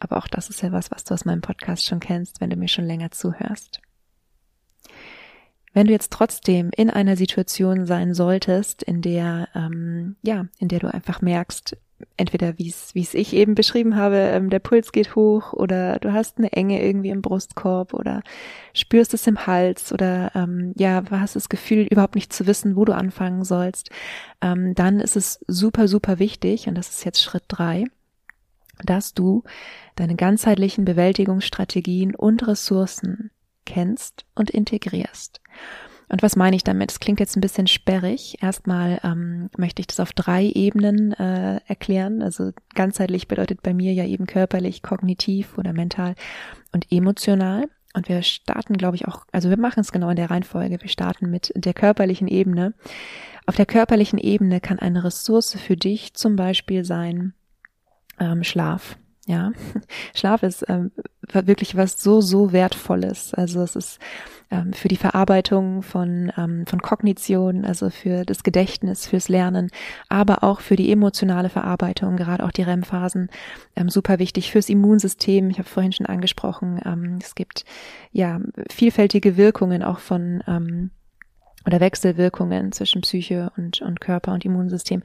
aber 0.00 0.16
auch 0.18 0.26
das 0.26 0.50
ist 0.50 0.62
ja 0.62 0.72
was, 0.72 0.90
was 0.90 1.04
du 1.04 1.14
aus 1.14 1.24
meinem 1.24 1.40
Podcast 1.40 1.86
schon 1.86 2.00
kennst, 2.00 2.40
wenn 2.40 2.50
du 2.50 2.56
mir 2.56 2.68
schon 2.68 2.84
länger 2.84 3.10
zuhörst. 3.10 3.80
Wenn 5.72 5.86
du 5.86 5.92
jetzt 5.92 6.12
trotzdem 6.12 6.70
in 6.76 6.90
einer 6.90 7.16
Situation 7.16 7.86
sein 7.86 8.14
solltest, 8.14 8.82
in 8.82 9.00
der, 9.00 9.48
ähm, 9.54 10.16
ja, 10.22 10.46
in 10.58 10.68
der 10.68 10.80
du 10.80 10.92
einfach 10.92 11.20
merkst, 11.20 11.76
entweder 12.16 12.58
wie 12.58 12.68
es 12.68 12.94
wie 12.94 13.02
es 13.02 13.14
ich 13.14 13.32
eben 13.34 13.54
beschrieben 13.54 13.96
habe, 13.96 14.16
ähm, 14.16 14.50
der 14.50 14.58
Puls 14.58 14.92
geht 14.92 15.14
hoch 15.14 15.52
oder 15.52 15.98
du 15.98 16.12
hast 16.12 16.38
eine 16.38 16.52
Enge 16.52 16.82
irgendwie 16.82 17.10
im 17.10 17.22
Brustkorb 17.22 17.94
oder 17.94 18.22
spürst 18.72 19.14
es 19.14 19.26
im 19.26 19.46
Hals 19.46 19.92
oder 19.92 20.32
ähm, 20.34 20.72
ja, 20.76 21.02
hast 21.10 21.36
das 21.36 21.48
Gefühl 21.48 21.86
überhaupt 21.90 22.14
nicht 22.14 22.32
zu 22.32 22.46
wissen, 22.46 22.76
wo 22.76 22.84
du 22.84 22.94
anfangen 22.94 23.44
sollst, 23.44 23.90
ähm, 24.40 24.74
dann 24.74 25.00
ist 25.00 25.16
es 25.16 25.40
super 25.46 25.88
super 25.88 26.18
wichtig 26.18 26.68
und 26.68 26.74
das 26.74 26.90
ist 26.90 27.04
jetzt 27.04 27.22
Schritt 27.22 27.44
drei, 27.48 27.84
dass 28.82 29.14
du 29.14 29.44
deine 29.96 30.16
ganzheitlichen 30.16 30.84
Bewältigungsstrategien 30.84 32.14
und 32.14 32.46
Ressourcen 32.46 33.30
kennst 33.64 34.24
und 34.34 34.50
integrierst. 34.50 35.40
Und 36.08 36.22
was 36.22 36.36
meine 36.36 36.56
ich 36.56 36.64
damit? 36.64 36.90
Es 36.90 37.00
klingt 37.00 37.20
jetzt 37.20 37.36
ein 37.36 37.40
bisschen 37.40 37.66
sperrig. 37.66 38.42
Erstmal 38.42 39.00
ähm, 39.02 39.50
möchte 39.56 39.80
ich 39.80 39.86
das 39.86 40.00
auf 40.00 40.12
drei 40.12 40.44
Ebenen 40.44 41.12
äh, 41.12 41.60
erklären. 41.66 42.22
Also 42.22 42.52
ganzheitlich 42.74 43.28
bedeutet 43.28 43.62
bei 43.62 43.74
mir 43.74 43.92
ja 43.92 44.04
eben 44.04 44.26
körperlich, 44.26 44.82
kognitiv 44.82 45.56
oder 45.58 45.72
mental 45.72 46.14
und 46.72 46.90
emotional. 46.90 47.68
Und 47.94 48.08
wir 48.08 48.22
starten, 48.22 48.76
glaube 48.76 48.96
ich, 48.96 49.06
auch, 49.06 49.24
also 49.32 49.50
wir 49.50 49.58
machen 49.58 49.80
es 49.80 49.92
genau 49.92 50.10
in 50.10 50.16
der 50.16 50.30
Reihenfolge. 50.30 50.80
Wir 50.80 50.88
starten 50.88 51.30
mit 51.30 51.52
der 51.54 51.74
körperlichen 51.74 52.28
Ebene. 52.28 52.74
Auf 53.46 53.56
der 53.56 53.66
körperlichen 53.66 54.18
Ebene 54.18 54.60
kann 54.60 54.78
eine 54.78 55.04
Ressource 55.04 55.54
für 55.54 55.76
dich 55.76 56.14
zum 56.14 56.34
Beispiel 56.36 56.84
sein 56.84 57.34
ähm, 58.18 58.42
Schlaf. 58.42 58.96
Ja, 59.26 59.52
Schlaf 60.14 60.42
ist 60.42 60.64
ähm, 60.68 60.90
wirklich 61.32 61.76
was 61.76 62.02
so, 62.02 62.20
so 62.20 62.52
Wertvolles. 62.52 63.32
Also 63.32 63.62
es 63.62 63.74
ist 63.74 63.98
ähm, 64.50 64.74
für 64.74 64.88
die 64.88 64.96
Verarbeitung 64.96 65.82
von, 65.82 66.30
ähm, 66.36 66.66
von 66.66 66.82
Kognition, 66.82 67.64
also 67.64 67.88
für 67.88 68.24
das 68.24 68.42
Gedächtnis, 68.42 69.06
fürs 69.06 69.30
Lernen, 69.30 69.70
aber 70.10 70.44
auch 70.44 70.60
für 70.60 70.76
die 70.76 70.92
emotionale 70.92 71.48
Verarbeitung, 71.48 72.16
gerade 72.16 72.44
auch 72.44 72.52
die 72.52 72.62
REM-Phasen, 72.62 73.30
ähm, 73.76 73.88
super 73.88 74.18
wichtig 74.18 74.52
fürs 74.52 74.68
Immunsystem. 74.68 75.48
Ich 75.48 75.58
habe 75.58 75.68
vorhin 75.68 75.92
schon 75.92 76.06
angesprochen, 76.06 76.80
ähm, 76.84 77.18
es 77.22 77.34
gibt 77.34 77.64
ja 78.12 78.40
vielfältige 78.70 79.38
Wirkungen 79.38 79.82
auch 79.82 80.00
von 80.00 80.42
ähm, 80.46 80.90
oder 81.66 81.80
Wechselwirkungen 81.80 82.72
zwischen 82.72 83.00
Psyche 83.00 83.50
und, 83.56 83.80
und 83.80 84.02
Körper 84.02 84.32
und 84.32 84.44
Immunsystem. 84.44 85.02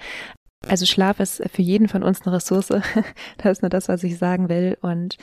Also 0.67 0.85
Schlaf 0.85 1.19
ist 1.19 1.41
für 1.51 1.61
jeden 1.61 1.87
von 1.87 2.03
uns 2.03 2.21
eine 2.21 2.35
Ressource. 2.35 2.67
das 3.37 3.51
ist 3.51 3.61
nur 3.61 3.69
das, 3.69 3.87
was 3.87 4.03
ich 4.03 4.17
sagen 4.17 4.49
will. 4.49 4.77
Und 4.81 5.17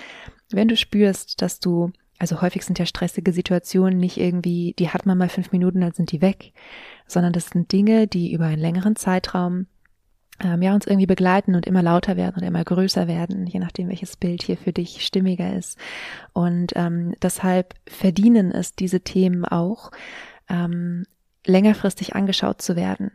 wenn 0.50 0.68
du 0.68 0.76
spürst, 0.76 1.42
dass 1.42 1.60
du, 1.60 1.92
also 2.18 2.40
häufig 2.40 2.64
sind 2.64 2.78
ja 2.78 2.86
stressige 2.86 3.32
Situationen 3.32 3.98
nicht 3.98 4.16
irgendwie, 4.16 4.74
die 4.78 4.90
hat 4.90 5.06
man 5.06 5.18
mal 5.18 5.28
fünf 5.28 5.52
Minuten, 5.52 5.80
dann 5.80 5.92
sind 5.92 6.12
die 6.12 6.22
weg, 6.22 6.52
sondern 7.06 7.32
das 7.32 7.50
sind 7.50 7.70
Dinge, 7.72 8.06
die 8.06 8.32
über 8.32 8.46
einen 8.46 8.60
längeren 8.60 8.96
Zeitraum 8.96 9.66
ähm, 10.40 10.62
ja 10.62 10.74
uns 10.74 10.86
irgendwie 10.86 11.06
begleiten 11.06 11.54
und 11.54 11.66
immer 11.66 11.82
lauter 11.82 12.16
werden 12.16 12.36
oder 12.36 12.46
immer 12.46 12.64
größer 12.64 13.08
werden, 13.08 13.46
je 13.46 13.58
nachdem 13.60 13.88
welches 13.88 14.16
Bild 14.16 14.42
hier 14.42 14.56
für 14.56 14.72
dich 14.72 15.04
stimmiger 15.04 15.54
ist. 15.54 15.78
Und 16.32 16.72
ähm, 16.76 17.14
deshalb 17.22 17.74
verdienen 17.86 18.52
es 18.52 18.74
diese 18.74 19.00
Themen 19.00 19.44
auch, 19.44 19.90
ähm, 20.48 21.04
längerfristig 21.46 22.14
angeschaut 22.14 22.60
zu 22.60 22.76
werden. 22.76 23.12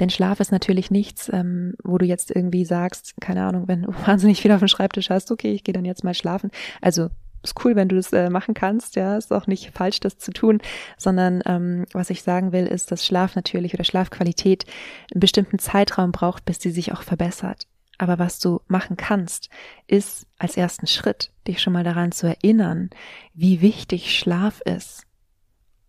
Denn 0.00 0.10
Schlaf 0.10 0.40
ist 0.40 0.52
natürlich 0.52 0.90
nichts, 0.90 1.30
ähm, 1.32 1.74
wo 1.82 1.98
du 1.98 2.04
jetzt 2.04 2.30
irgendwie 2.30 2.64
sagst, 2.64 3.14
keine 3.20 3.44
Ahnung, 3.44 3.68
wenn 3.68 3.82
du 3.82 3.92
wahnsinnig 4.06 4.40
viel 4.40 4.52
auf 4.52 4.60
dem 4.60 4.68
Schreibtisch 4.68 5.10
hast, 5.10 5.30
okay, 5.30 5.52
ich 5.52 5.64
gehe 5.64 5.72
dann 5.72 5.84
jetzt 5.84 6.04
mal 6.04 6.14
schlafen. 6.14 6.50
Also 6.80 7.10
ist 7.42 7.64
cool, 7.64 7.76
wenn 7.76 7.88
du 7.88 7.96
das 7.96 8.12
äh, 8.12 8.30
machen 8.30 8.54
kannst, 8.54 8.96
ja, 8.96 9.16
ist 9.16 9.32
auch 9.32 9.46
nicht 9.46 9.70
falsch, 9.72 10.00
das 10.00 10.18
zu 10.18 10.32
tun, 10.32 10.60
sondern 10.96 11.42
ähm, 11.44 11.84
was 11.92 12.10
ich 12.10 12.22
sagen 12.22 12.52
will, 12.52 12.66
ist, 12.66 12.90
dass 12.90 13.04
Schlaf 13.04 13.36
natürlich 13.36 13.74
oder 13.74 13.84
Schlafqualität 13.84 14.64
einen 15.12 15.20
bestimmten 15.20 15.58
Zeitraum 15.58 16.10
braucht, 16.10 16.46
bis 16.46 16.58
die 16.58 16.70
sich 16.70 16.92
auch 16.92 17.02
verbessert. 17.02 17.66
Aber 17.98 18.18
was 18.18 18.40
du 18.40 18.60
machen 18.66 18.96
kannst, 18.96 19.50
ist 19.86 20.26
als 20.38 20.56
ersten 20.56 20.86
Schritt, 20.86 21.30
dich 21.46 21.60
schon 21.62 21.74
mal 21.74 21.84
daran 21.84 22.12
zu 22.12 22.26
erinnern, 22.26 22.90
wie 23.34 23.60
wichtig 23.60 24.18
Schlaf 24.18 24.60
ist 24.62 25.03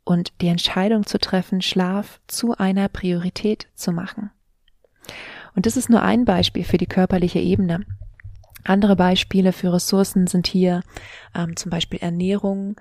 und 0.05 0.33
die 0.41 0.47
Entscheidung 0.47 1.05
zu 1.05 1.19
treffen, 1.19 1.61
Schlaf 1.61 2.21
zu 2.27 2.55
einer 2.55 2.87
Priorität 2.87 3.67
zu 3.75 3.91
machen. 3.91 4.31
Und 5.55 5.65
das 5.65 5.75
ist 5.75 5.89
nur 5.89 6.01
ein 6.01 6.23
Beispiel 6.25 6.63
für 6.63 6.77
die 6.77 6.85
körperliche 6.85 7.39
Ebene. 7.39 7.85
Andere 8.63 8.95
Beispiele 8.95 9.51
für 9.51 9.73
Ressourcen 9.73 10.27
sind 10.27 10.47
hier 10.47 10.81
ähm, 11.35 11.55
zum 11.55 11.69
Beispiel 11.69 11.99
Ernährung, 11.99 12.75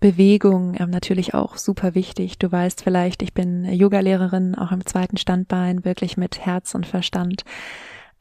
Bewegung, 0.00 0.74
ähm, 0.78 0.90
natürlich 0.90 1.34
auch 1.34 1.56
super 1.56 1.94
wichtig. 1.94 2.38
Du 2.38 2.50
weißt 2.50 2.82
vielleicht, 2.82 3.22
ich 3.22 3.34
bin 3.34 3.64
Yogalehrerin, 3.64 4.54
auch 4.56 4.72
im 4.72 4.86
zweiten 4.86 5.16
Standbein, 5.16 5.84
wirklich 5.84 6.16
mit 6.16 6.38
Herz 6.38 6.74
und 6.74 6.86
Verstand. 6.86 7.44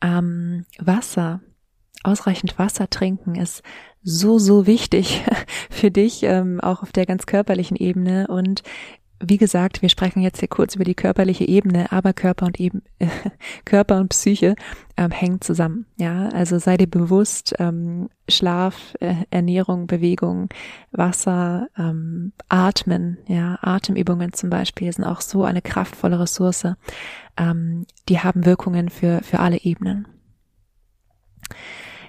Ähm, 0.02 0.66
Wasser, 0.80 1.42
ausreichend 2.04 2.58
Wasser 2.60 2.90
trinken 2.90 3.36
ist 3.36 3.64
so, 4.04 4.40
so 4.40 4.66
wichtig 4.66 5.24
für 5.70 5.92
dich, 5.92 6.24
ähm, 6.24 6.62
auch 6.62 6.84
auf 6.84 6.92
der 6.92 7.06
ganz 7.06 7.26
körperlichen 7.26 7.78
Ebene. 7.78 8.28
Und 8.28 8.64
wie 9.20 9.38
gesagt, 9.38 9.82
wir 9.82 9.90
sprechen 9.90 10.22
jetzt 10.22 10.40
hier 10.40 10.48
kurz 10.48 10.76
über 10.76 10.84
die 10.84 10.96
körperliche 10.96 11.46
Ebene, 11.46 11.92
aber 11.92 12.14
Körper 12.14 12.46
und 12.46 12.60
eben 12.60 12.84
äh, 13.00 13.08
Körper 13.66 13.98
und 13.98 14.10
Psyche 14.10 14.56
ähm, 14.96 15.12
hängen 15.12 15.42
zusammen. 15.42 15.88
Ja, 15.98 16.30
also 16.30 16.60
sei 16.60 16.78
dir 16.78 16.88
bewusst, 16.88 17.56
ähm, 17.58 18.10
Schlaf, 18.30 18.96
äh, 19.00 19.16
Ernährung, 19.32 19.88
Bewegung, 19.88 20.50
Wasser, 20.92 21.68
ähm, 21.78 22.32
Atmen, 22.48 23.18
ja, 23.28 23.58
Atemübungen 23.62 24.34
zum 24.34 24.50
Beispiel 24.50 24.92
sind 24.92 25.04
auch 25.04 25.22
so 25.22 25.44
eine 25.44 25.62
kraftvolle 25.62 26.20
Ressource. 26.20 26.68
Ähm, 27.38 27.86
die 28.10 28.20
haben 28.20 28.46
Wirkungen 28.46 28.90
für 28.90 29.22
für 29.24 29.40
alle 29.40 29.58
Ebenen. 29.58 30.08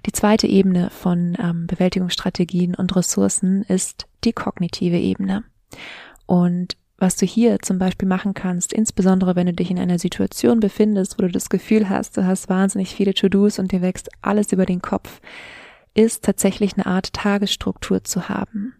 Die 0.07 0.13
zweite 0.13 0.47
Ebene 0.47 0.91
von 0.91 1.37
ähm, 1.41 1.67
Bewältigungsstrategien 1.67 2.75
und 2.75 2.95
Ressourcen 2.97 3.63
ist 3.63 4.07
die 4.25 4.33
kognitive 4.33 4.99
Ebene. 4.99 5.45
Und 6.27 6.77
was 6.99 7.17
du 7.17 7.27
hier 7.27 7.61
zum 7.61 7.79
Beispiel 7.79 8.09
machen 8.09 8.35
kannst, 8.35 8.73
insbesondere 8.73 9.37
wenn 9.37 9.47
du 9.47 9.53
dich 9.53 9.71
in 9.71 9.79
einer 9.79 9.99
Situation 9.99 10.59
befindest, 10.59 11.17
wo 11.17 11.23
du 11.23 11.29
das 11.29 11.49
Gefühl 11.49 11.89
hast, 11.89 12.17
du 12.17 12.27
hast 12.27 12.49
wahnsinnig 12.49 12.95
viele 12.95 13.15
To-Dos 13.15 13.59
und 13.59 13.71
dir 13.71 13.83
wächst 13.83 14.11
alles 14.21 14.53
über 14.53 14.67
den 14.67 14.83
Kopf, 14.83 15.21
ist 15.95 16.25
tatsächlich 16.25 16.75
eine 16.75 16.87
Art 16.87 17.13
Tagesstruktur 17.13 18.03
zu 18.03 18.29
haben, 18.29 18.75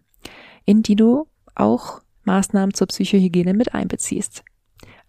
in 0.65 0.83
die 0.83 0.97
du 0.97 1.27
auch 1.55 2.01
Maßnahmen 2.25 2.73
zur 2.73 2.87
Psychohygiene 2.87 3.53
mit 3.53 3.73
einbeziehst. 3.73 4.43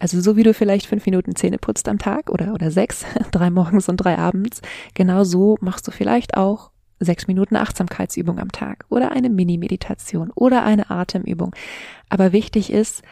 Also 0.01 0.21
so 0.21 0.37
wie 0.37 0.43
du 0.43 0.55
vielleicht 0.55 0.87
fünf 0.87 1.07
Minuten 1.07 1.37
Zähne 1.37 1.59
putzt 1.59 1.89
am 1.89 1.99
Tag 1.99 2.31
oder, 2.31 2.55
oder 2.55 2.71
sechs, 2.71 3.05
drei 3.31 3.51
morgens 3.51 3.89
und 3.89 3.99
drei 3.99 4.19
abends, 4.19 4.63
genau 4.95 5.23
so 5.23 5.57
machst 5.61 5.87
du 5.87 5.93
vielleicht 5.93 6.37
auch 6.37 6.73
sechs 6.99 7.27
Minuten 7.29 7.55
Achtsamkeitsübung 7.55 8.39
am 8.39 8.51
Tag 8.51 8.85
oder 8.89 9.13
eine 9.13 9.31
Mini-Meditation 9.31 10.31
oder 10.35 10.65
eine 10.65 10.91
Atemübung. 10.91 11.55
Aber 12.09 12.33
wichtig 12.33 12.73
ist, 12.73 13.03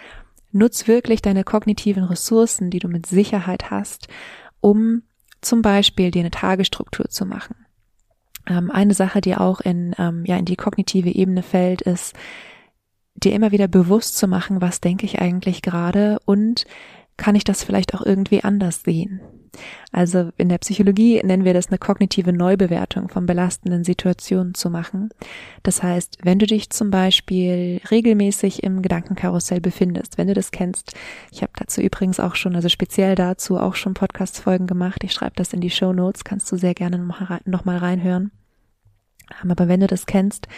nutz 0.50 0.88
wirklich 0.88 1.23
deine 1.23 1.45
kognitiven 1.45 2.04
Ressourcen, 2.04 2.71
die 2.71 2.78
du 2.78 2.88
mit 2.88 3.07
Sicherheit 3.07 3.71
hast, 3.71 4.09
um 4.61 5.02
zum 5.40 5.62
Beispiel 5.62 6.11
dir 6.11 6.21
eine 6.21 6.30
Tagesstruktur 6.30 7.09
zu 7.09 7.26
machen. 7.26 7.54
Ähm, 8.47 8.71
eine 8.71 8.95
Sache, 8.95 9.21
die 9.21 9.37
auch 9.37 9.61
in, 9.61 9.95
ähm, 9.99 10.25
ja, 10.25 10.37
in 10.37 10.47
die 10.47 10.57
kognitive 10.57 11.11
Ebene 11.11 11.42
fällt, 11.42 11.83
ist, 11.83 12.14
dir 13.22 13.32
immer 13.32 13.52
wieder 13.52 13.68
bewusst 13.68 14.16
zu 14.16 14.28
machen, 14.28 14.60
was 14.60 14.80
denke 14.80 15.06
ich 15.06 15.20
eigentlich 15.20 15.62
gerade 15.62 16.18
und 16.25 16.64
kann 17.16 17.34
ich 17.34 17.44
das 17.44 17.64
vielleicht 17.64 17.94
auch 17.94 18.02
irgendwie 18.02 18.44
anders 18.44 18.82
sehen. 18.84 19.20
Also 19.92 20.30
in 20.37 20.48
der 20.48 20.58
Psychologie 20.58 21.20
nennen 21.25 21.44
wir 21.44 21.54
das 21.54 21.68
eine 21.68 21.78
kognitive 21.78 22.32
Neubewertung 22.32 23.08
von 23.08 23.26
belastenden 23.26 23.84
Situationen 23.84 24.54
zu 24.54 24.70
machen. 24.70 25.10
Das 25.62 25.82
heißt, 25.82 26.18
wenn 26.22 26.38
du 26.38 26.46
dich 26.46 26.70
zum 26.70 26.90
Beispiel 26.90 27.80
regelmäßig 27.90 28.62
im 28.62 28.82
Gedankenkarussell 28.82 29.60
befindest, 29.60 30.18
wenn 30.18 30.28
du 30.28 30.34
das 30.34 30.50
kennst, 30.50 30.94
ich 31.32 31.42
habe 31.42 31.52
dazu 31.56 31.80
übrigens 31.80 32.20
auch 32.20 32.34
schon, 32.34 32.54
also 32.54 32.68
speziell 32.68 33.14
dazu 33.14 33.58
auch 33.58 33.75
schon 33.75 33.94
Podcast-Folgen 33.94 34.66
gemacht, 34.66 35.02
ich 35.02 35.12
schreibe 35.12 35.37
das 35.37 35.52
in 35.52 35.60
die 35.60 35.70
Show 35.70 35.92
Notes, 35.92 36.25
kannst 36.25 36.50
du 36.52 36.56
sehr 36.56 36.75
gerne 36.75 36.98
noch 36.98 37.64
mal 37.64 37.78
reinhören. 37.78 38.30
Aber 39.49 39.68
wenn 39.68 39.80
du 39.80 39.87
das 39.87 40.06
kennst, 40.06 40.49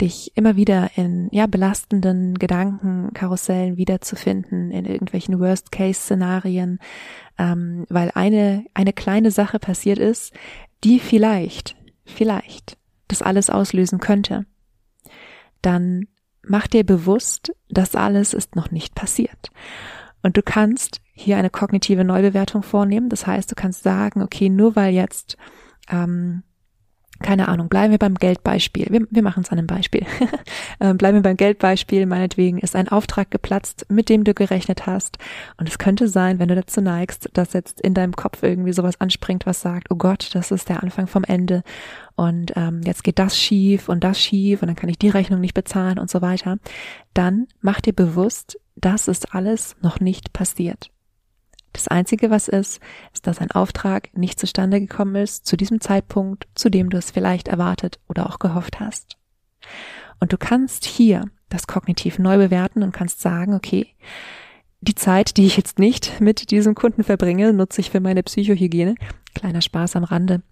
dich 0.00 0.32
immer 0.36 0.56
wieder 0.56 0.90
in 0.96 1.28
ja 1.32 1.46
belastenden 1.46 2.38
Gedankenkarussellen 2.38 3.76
wiederzufinden, 3.76 4.70
in 4.70 4.84
irgendwelchen 4.84 5.40
Worst-Case-Szenarien, 5.40 6.78
ähm, 7.38 7.86
weil 7.88 8.10
eine 8.14 8.64
eine 8.74 8.92
kleine 8.92 9.30
Sache 9.30 9.58
passiert 9.58 9.98
ist, 9.98 10.32
die 10.84 11.00
vielleicht, 11.00 11.76
vielleicht 12.04 12.76
das 13.08 13.22
alles 13.22 13.50
auslösen 13.50 13.98
könnte, 13.98 14.46
dann 15.62 16.06
mach 16.42 16.66
dir 16.66 16.84
bewusst, 16.84 17.52
das 17.68 17.94
alles 17.94 18.34
ist 18.34 18.56
noch 18.56 18.70
nicht 18.70 18.94
passiert. 18.94 19.50
Und 20.22 20.36
du 20.36 20.42
kannst 20.42 21.00
hier 21.12 21.36
eine 21.36 21.50
kognitive 21.50 22.04
Neubewertung 22.04 22.62
vornehmen. 22.62 23.08
Das 23.08 23.26
heißt, 23.26 23.50
du 23.50 23.54
kannst 23.54 23.82
sagen, 23.82 24.22
okay, 24.22 24.48
nur 24.48 24.76
weil 24.76 24.94
jetzt 24.94 25.36
ähm, 25.90 26.42
keine 27.22 27.48
Ahnung, 27.48 27.68
bleiben 27.68 27.90
wir 27.92 27.98
beim 27.98 28.14
Geldbeispiel. 28.14 28.86
Wir, 28.90 29.06
wir 29.10 29.22
machen 29.22 29.42
es 29.42 29.50
an 29.50 29.58
einem 29.58 29.66
Beispiel. 29.66 30.06
Ähm, 30.82 30.96
bleiben 30.96 31.18
wir 31.18 31.22
beim 31.22 31.36
Geldbeispiel. 31.36 32.06
Meinetwegen 32.06 32.56
ist 32.56 32.74
ein 32.74 32.88
Auftrag 32.88 33.30
geplatzt, 33.30 33.84
mit 33.90 34.08
dem 34.08 34.24
du 34.24 34.32
gerechnet 34.32 34.86
hast. 34.86 35.18
Und 35.58 35.68
es 35.68 35.78
könnte 35.78 36.08
sein, 36.08 36.38
wenn 36.38 36.48
du 36.48 36.54
dazu 36.54 36.80
neigst, 36.80 37.28
dass 37.34 37.52
jetzt 37.52 37.82
in 37.82 37.92
deinem 37.92 38.16
Kopf 38.16 38.42
irgendwie 38.42 38.72
sowas 38.72 38.98
anspringt, 38.98 39.44
was 39.44 39.60
sagt, 39.60 39.90
oh 39.90 39.96
Gott, 39.96 40.30
das 40.32 40.50
ist 40.50 40.70
der 40.70 40.82
Anfang 40.82 41.06
vom 41.06 41.22
Ende. 41.24 41.62
Und 42.16 42.52
ähm, 42.56 42.80
jetzt 42.84 43.04
geht 43.04 43.18
das 43.18 43.38
schief 43.38 43.90
und 43.90 44.04
das 44.04 44.18
schief 44.18 44.62
und 44.62 44.68
dann 44.68 44.76
kann 44.76 44.88
ich 44.88 44.98
die 44.98 45.10
Rechnung 45.10 45.40
nicht 45.40 45.54
bezahlen 45.54 45.98
und 45.98 46.08
so 46.08 46.22
weiter. 46.22 46.56
Dann 47.12 47.46
mach 47.60 47.82
dir 47.82 47.92
bewusst, 47.92 48.58
das 48.76 49.06
ist 49.06 49.34
alles 49.34 49.76
noch 49.82 50.00
nicht 50.00 50.32
passiert. 50.32 50.90
Das 51.72 51.88
Einzige, 51.88 52.30
was 52.30 52.48
ist, 52.48 52.80
ist, 53.12 53.26
dass 53.26 53.38
ein 53.38 53.50
Auftrag 53.50 54.08
nicht 54.16 54.40
zustande 54.40 54.80
gekommen 54.80 55.14
ist 55.14 55.46
zu 55.46 55.56
diesem 55.56 55.80
Zeitpunkt, 55.80 56.48
zu 56.54 56.68
dem 56.68 56.90
du 56.90 56.96
es 56.96 57.10
vielleicht 57.10 57.48
erwartet 57.48 58.00
oder 58.08 58.28
auch 58.28 58.38
gehofft 58.38 58.80
hast. 58.80 59.16
Und 60.18 60.32
du 60.32 60.38
kannst 60.38 60.84
hier 60.84 61.24
das 61.48 61.66
kognitiv 61.66 62.18
neu 62.18 62.36
bewerten 62.36 62.82
und 62.82 62.92
kannst 62.92 63.20
sagen, 63.20 63.54
okay, 63.54 63.94
die 64.80 64.94
Zeit, 64.94 65.36
die 65.36 65.46
ich 65.46 65.56
jetzt 65.56 65.78
nicht 65.78 66.20
mit 66.20 66.50
diesem 66.50 66.74
Kunden 66.74 67.04
verbringe, 67.04 67.52
nutze 67.52 67.80
ich 67.80 67.90
für 67.90 68.00
meine 68.00 68.22
Psychohygiene. 68.22 68.94
Kleiner 69.34 69.60
Spaß 69.60 69.96
am 69.96 70.04
Rande. 70.04 70.42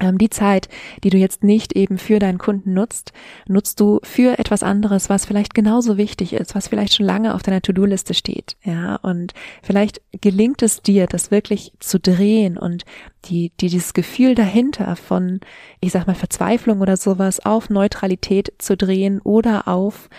Ähm, 0.00 0.18
die 0.18 0.30
Zeit, 0.30 0.68
die 1.04 1.10
du 1.10 1.18
jetzt 1.18 1.44
nicht 1.44 1.74
eben 1.74 1.98
für 1.98 2.18
deinen 2.18 2.38
Kunden 2.38 2.74
nutzt, 2.74 3.12
nutzt 3.46 3.80
du 3.80 4.00
für 4.02 4.38
etwas 4.38 4.62
anderes, 4.62 5.08
was 5.08 5.24
vielleicht 5.24 5.54
genauso 5.54 5.96
wichtig 5.96 6.32
ist, 6.32 6.54
was 6.54 6.68
vielleicht 6.68 6.94
schon 6.94 7.06
lange 7.06 7.34
auf 7.34 7.42
deiner 7.42 7.62
To-Do-Liste 7.62 8.14
steht, 8.14 8.56
ja, 8.64 8.96
und 8.96 9.32
vielleicht 9.62 10.00
gelingt 10.20 10.62
es 10.62 10.82
dir, 10.82 11.06
das 11.06 11.30
wirklich 11.30 11.72
zu 11.80 11.98
drehen 11.98 12.58
und 12.58 12.84
die, 13.26 13.52
die 13.60 13.70
dieses 13.70 13.94
Gefühl 13.94 14.34
dahinter 14.34 14.96
von, 14.96 15.40
ich 15.80 15.92
sag 15.92 16.06
mal, 16.06 16.14
Verzweiflung 16.14 16.80
oder 16.80 16.96
sowas 16.96 17.40
auf 17.40 17.70
Neutralität 17.70 18.52
zu 18.58 18.76
drehen 18.76 19.20
oder 19.20 19.68
auf 19.68 20.10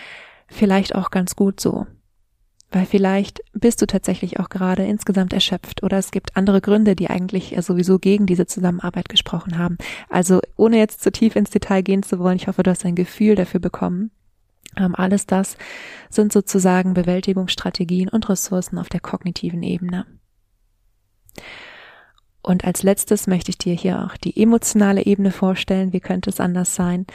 vielleicht 0.48 0.94
auch 0.94 1.10
ganz 1.10 1.36
gut 1.36 1.60
so. 1.60 1.86
Weil 2.70 2.86
vielleicht 2.86 3.42
bist 3.62 3.80
du 3.80 3.86
tatsächlich 3.86 4.38
auch 4.38 4.50
gerade 4.50 4.84
insgesamt 4.84 5.32
erschöpft 5.32 5.82
oder 5.82 5.96
es 5.96 6.10
gibt 6.10 6.36
andere 6.36 6.60
Gründe, 6.60 6.94
die 6.94 7.08
eigentlich 7.08 7.56
sowieso 7.60 7.98
gegen 7.98 8.26
diese 8.26 8.44
Zusammenarbeit 8.44 9.08
gesprochen 9.08 9.56
haben. 9.56 9.78
Also 10.10 10.40
ohne 10.56 10.76
jetzt 10.76 11.00
zu 11.00 11.10
tief 11.10 11.34
ins 11.36 11.48
Detail 11.48 11.82
gehen 11.82 12.02
zu 12.02 12.18
wollen, 12.18 12.36
ich 12.36 12.48
hoffe, 12.48 12.62
du 12.62 12.70
hast 12.70 12.84
ein 12.84 12.96
Gefühl 12.96 13.36
dafür 13.36 13.60
bekommen. 13.60 14.10
Ähm, 14.76 14.94
alles 14.94 15.26
das 15.26 15.56
sind 16.10 16.32
sozusagen 16.32 16.92
Bewältigungsstrategien 16.92 18.08
und 18.08 18.28
Ressourcen 18.28 18.78
auf 18.78 18.88
der 18.88 19.00
kognitiven 19.00 19.62
Ebene. 19.62 20.06
Und 22.42 22.64
als 22.64 22.82
letztes 22.82 23.28
möchte 23.28 23.50
ich 23.50 23.58
dir 23.58 23.74
hier 23.74 24.04
auch 24.04 24.16
die 24.16 24.42
emotionale 24.42 25.06
Ebene 25.06 25.30
vorstellen. 25.30 25.92
Wie 25.92 26.00
könnte 26.00 26.30
es 26.30 26.40
anders 26.40 26.74
sein? 26.74 27.06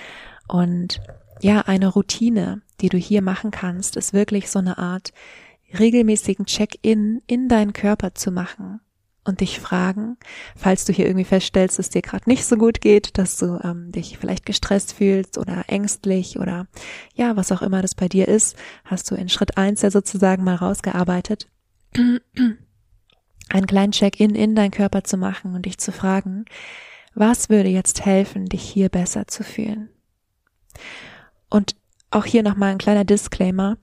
Und 0.48 1.02
ja, 1.42 1.62
eine 1.62 1.90
Routine, 1.90 2.62
die 2.80 2.90
du 2.90 2.98
hier 2.98 3.22
machen 3.22 3.52
kannst, 3.52 3.98
ist 3.98 4.14
wirklich 4.14 4.50
so 4.50 4.60
eine 4.60 4.78
Art 4.78 5.12
regelmäßigen 5.78 6.46
Check-in 6.46 7.22
in 7.28 7.48
deinen 7.48 7.74
Körper 7.74 8.14
zu 8.16 8.32
machen 8.32 8.80
und 9.28 9.42
dich 9.42 9.60
fragen, 9.60 10.18
falls 10.56 10.86
du 10.86 10.94
hier 10.94 11.06
irgendwie 11.06 11.26
feststellst, 11.26 11.78
dass 11.78 11.90
dir 11.90 12.02
gerade 12.02 12.30
nicht 12.30 12.46
so 12.46 12.56
gut 12.56 12.82
geht, 12.82 13.18
dass 13.18 13.38
du 13.38 13.60
ähm, 13.64 13.92
dich 13.92 14.18
vielleicht 14.18 14.46
gestresst 14.46 14.94
fühlst 14.94 15.38
oder 15.38 15.66
ängstlich 15.68 16.40
oder 16.40 16.68
ja, 17.14 17.36
was 17.36 17.52
auch 17.52 17.62
immer 17.62 17.82
das 17.82 17.94
bei 17.94 18.08
dir 18.08 18.28
ist, 18.28 18.56
hast 18.86 19.12
du 19.12 19.16
in 19.16 19.30
Schritt 19.30 19.58
eins 19.58 19.82
ja 19.82 19.92
sozusagen 19.92 20.44
mal 20.44 20.56
rausgearbeitet, 20.56 21.48
einen 23.50 23.68
kleinen 23.68 23.92
Check-in 23.92 24.36
in 24.36 24.56
deinen 24.56 24.72
Körper 24.72 25.04
zu 25.04 25.18
machen 25.18 25.56
und 25.56 25.66
dich 25.66 25.78
zu 25.78 25.92
fragen, 25.92 26.46
was 27.14 27.50
würde 27.50 27.70
jetzt 27.70 28.06
helfen, 28.06 28.46
dich 28.46 28.62
hier 28.62 28.90
besser 28.90 29.28
zu 29.28 29.44
fühlen? 29.44 29.90
Und 31.50 31.76
auch 32.12 32.26
hier 32.26 32.44
nochmal 32.44 32.72
ein 32.72 32.78
kleiner 32.78 33.06
Disclaimer 33.06 33.78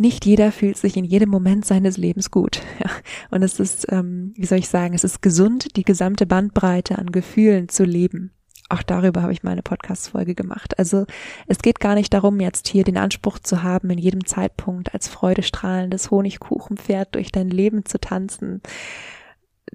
nicht 0.00 0.24
jeder 0.24 0.50
fühlt 0.50 0.78
sich 0.78 0.96
in 0.96 1.04
jedem 1.04 1.28
Moment 1.28 1.66
seines 1.66 1.96
Lebens 1.96 2.30
gut. 2.30 2.62
Ja. 2.80 2.90
Und 3.30 3.42
es 3.42 3.60
ist, 3.60 3.92
ähm, 3.92 4.32
wie 4.36 4.46
soll 4.46 4.58
ich 4.58 4.68
sagen, 4.68 4.94
es 4.94 5.04
ist 5.04 5.20
gesund, 5.20 5.76
die 5.76 5.84
gesamte 5.84 6.24
Bandbreite 6.24 6.96
an 6.96 7.12
Gefühlen 7.12 7.68
zu 7.68 7.84
leben. 7.84 8.32
Auch 8.70 8.82
darüber 8.82 9.20
habe 9.20 9.32
ich 9.32 9.42
mal 9.42 9.50
eine 9.50 9.62
Podcast-Folge 9.62 10.34
gemacht. 10.34 10.78
Also 10.78 11.04
es 11.46 11.58
geht 11.58 11.78
gar 11.78 11.94
nicht 11.94 12.14
darum, 12.14 12.40
jetzt 12.40 12.68
hier 12.68 12.84
den 12.84 12.96
Anspruch 12.96 13.38
zu 13.38 13.62
haben, 13.62 13.90
in 13.90 13.98
jedem 13.98 14.24
Zeitpunkt 14.24 14.94
als 14.94 15.08
freudestrahlendes 15.08 16.10
Honigkuchenpferd 16.10 17.14
durch 17.14 17.32
dein 17.32 17.50
Leben 17.50 17.84
zu 17.84 18.00
tanzen. 18.00 18.62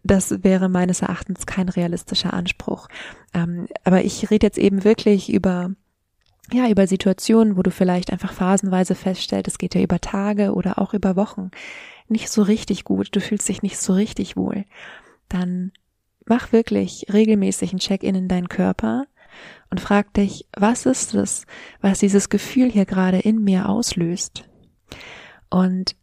Das 0.03 0.43
wäre 0.43 0.67
meines 0.67 1.03
Erachtens 1.03 1.45
kein 1.45 1.69
realistischer 1.69 2.33
Anspruch. 2.33 2.87
Ähm, 3.35 3.67
aber 3.83 4.03
ich 4.03 4.31
rede 4.31 4.47
jetzt 4.47 4.57
eben 4.57 4.83
wirklich 4.83 5.31
über 5.31 5.71
ja, 6.51 6.69
über 6.69 6.87
Situationen, 6.87 7.57
wo 7.57 7.63
du 7.63 7.71
vielleicht 7.71 8.11
einfach 8.11 8.33
phasenweise 8.33 8.95
feststellst, 8.95 9.47
es 9.47 9.57
geht 9.57 9.75
ja 9.75 9.81
über 9.81 9.99
Tage 9.99 10.53
oder 10.53 10.79
auch 10.79 10.93
über 10.93 11.15
Wochen 11.15 11.51
nicht 12.07 12.29
so 12.29 12.43
richtig 12.43 12.83
gut, 12.83 13.15
du 13.15 13.19
fühlst 13.19 13.49
dich 13.49 13.63
nicht 13.63 13.77
so 13.77 13.93
richtig 13.93 14.37
wohl, 14.37 14.65
dann 15.27 15.71
mach 16.25 16.51
wirklich 16.51 17.07
regelmäßig 17.11 17.73
ein 17.73 17.79
Check-in 17.79 18.15
in 18.15 18.27
deinen 18.27 18.49
Körper 18.49 19.07
und 19.69 19.79
frag 19.79 20.13
dich, 20.13 20.47
was 20.55 20.85
ist 20.85 21.13
es, 21.15 21.45
was 21.81 21.99
dieses 21.99 22.29
Gefühl 22.29 22.69
hier 22.69 22.85
gerade 22.85 23.19
in 23.19 23.43
mir 23.43 23.67
auslöst? 23.67 24.47
Und 25.49 25.95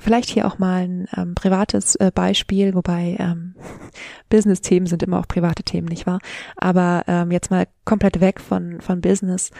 vielleicht 0.00 0.30
hier 0.30 0.46
auch 0.46 0.58
mal 0.58 0.82
ein 0.82 1.08
ähm, 1.16 1.34
privates 1.34 1.94
äh, 1.96 2.10
Beispiel, 2.14 2.74
wobei 2.74 3.16
ähm, 3.18 3.54
Business-Themen 4.28 4.86
sind 4.86 5.02
immer 5.02 5.18
auch 5.18 5.28
private 5.28 5.62
Themen, 5.62 5.88
nicht 5.88 6.06
wahr? 6.06 6.20
Aber 6.56 7.04
ähm, 7.06 7.30
jetzt 7.30 7.50
mal 7.50 7.66
komplett 7.84 8.20
weg 8.20 8.40
von, 8.40 8.80
von 8.80 9.00
Business. 9.00 9.50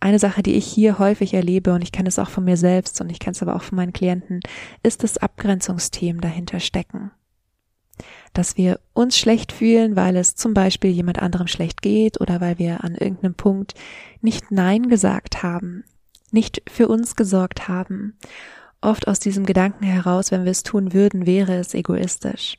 Eine 0.00 0.18
Sache, 0.18 0.42
die 0.42 0.54
ich 0.54 0.66
hier 0.66 0.98
häufig 0.98 1.34
erlebe, 1.34 1.72
und 1.72 1.82
ich 1.82 1.92
kenne 1.92 2.08
es 2.08 2.18
auch 2.18 2.28
von 2.28 2.44
mir 2.44 2.56
selbst 2.56 3.00
und 3.00 3.10
ich 3.10 3.18
kenne 3.18 3.32
es 3.32 3.42
aber 3.42 3.56
auch 3.56 3.62
von 3.62 3.76
meinen 3.76 3.92
Klienten, 3.92 4.40
ist 4.82 5.02
das 5.02 5.18
Abgrenzungsthemen 5.18 6.20
dahinter 6.20 6.60
stecken. 6.60 7.10
Dass 8.32 8.56
wir 8.56 8.80
uns 8.92 9.16
schlecht 9.16 9.52
fühlen, 9.52 9.96
weil 9.96 10.16
es 10.16 10.34
zum 10.34 10.52
Beispiel 10.52 10.90
jemand 10.90 11.20
anderem 11.20 11.46
schlecht 11.46 11.80
geht 11.80 12.20
oder 12.20 12.40
weil 12.40 12.58
wir 12.58 12.84
an 12.84 12.94
irgendeinem 12.94 13.34
Punkt 13.34 13.74
nicht 14.20 14.50
Nein 14.50 14.88
gesagt 14.88 15.42
haben, 15.42 15.84
nicht 16.32 16.62
für 16.68 16.88
uns 16.88 17.16
gesorgt 17.16 17.68
haben 17.68 18.18
oft 18.84 19.08
aus 19.08 19.18
diesem 19.18 19.46
Gedanken 19.46 19.84
heraus, 19.84 20.30
wenn 20.30 20.44
wir 20.44 20.52
es 20.52 20.62
tun 20.62 20.92
würden, 20.92 21.26
wäre 21.26 21.54
es 21.56 21.74
egoistisch. 21.74 22.58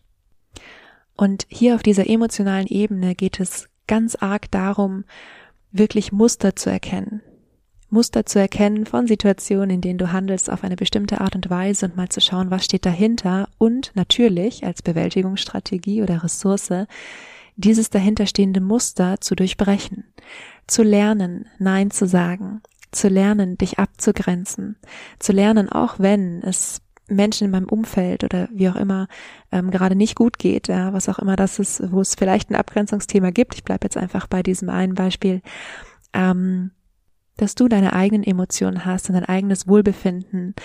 Und 1.16 1.46
hier 1.50 1.76
auf 1.76 1.84
dieser 1.84 2.10
emotionalen 2.10 2.68
Ebene 2.68 3.16
geht 3.16 3.40
es 3.40 3.70
ganz 3.88 4.16
arg 4.16 4.52
darum, 4.52 5.06
wirklich 5.72 6.12
Muster 6.12 6.56
zu 6.56 6.70
erkennen. 6.70 7.22
Muster 7.90 8.26
zu 8.26 8.40
erkennen 8.40 8.86
von 8.86 9.08
Situationen, 9.08 9.70
in 9.70 9.82
denen 9.82 10.00
du 10.00 10.12
handelst 10.12 10.50
auf 10.50 10.64
eine 10.64 10.76
bestimmte 10.76 11.22
Art 11.22 11.36
und 11.36 11.50
Weise 11.50 11.86
und 11.86 11.96
mal 11.96 12.10
zu 12.10 12.20
schauen, 12.20 12.52
was 12.52 12.66
steht 12.66 12.86
dahinter 12.86 13.48
und 13.58 13.92
natürlich 13.96 14.66
als 14.66 14.82
Bewältigungsstrategie 14.82 16.02
oder 16.02 16.24
Ressource 16.24 16.88
dieses 17.56 17.90
dahinterstehende 17.90 18.60
Muster 18.60 19.22
zu 19.22 19.36
durchbrechen, 19.36 20.04
zu 20.68 20.84
lernen, 20.84 21.46
Nein 21.58 21.92
zu 21.92 22.06
sagen, 22.06 22.62
zu 22.96 23.08
lernen, 23.08 23.58
dich 23.58 23.80
abzugrenzen, 23.80 24.78
zu 25.20 25.34
lernen, 25.34 25.70
auch 25.70 26.00
wenn 26.00 26.42
es 26.42 26.82
Menschen 27.08 27.46
in 27.46 27.52
meinem 27.52 27.70
Umfeld 27.70 28.24
oder 28.24 28.50
wie 28.52 28.70
auch 28.70 28.76
immer 28.76 29.08
ähm, 29.52 29.70
gerade 29.70 29.96
nicht 29.96 30.16
gut 30.16 30.40
geht, 30.40 30.68
ja, 30.68 30.92
was 30.94 31.08
auch 31.08 31.20
immer 31.20 31.36
das 31.36 31.60
ist, 31.60 31.92
wo 31.92 32.02
es 32.02 32.16
vielleicht 32.16 32.50
ein 32.50 32.56
Abgrenzungsthema 32.56 33.30
gibt. 33.30 33.56
Ich 33.56 33.64
bleibe 33.64 33.86
jetzt 33.86 33.98
einfach 33.98 34.28
bei 34.28 34.42
diesem 34.42 34.70
einen 34.70 34.96
Beispiel, 34.96 35.42
ähm, 36.14 36.72
dass 37.38 37.54
du 37.54 37.68
deine 37.68 37.94
eigenen 37.94 38.24
Emotionen 38.24 38.86
hast 38.86 39.10
und 39.10 39.16
dein 39.16 39.26
eigenes 39.26 39.68
Wohlbefinden 39.68 40.56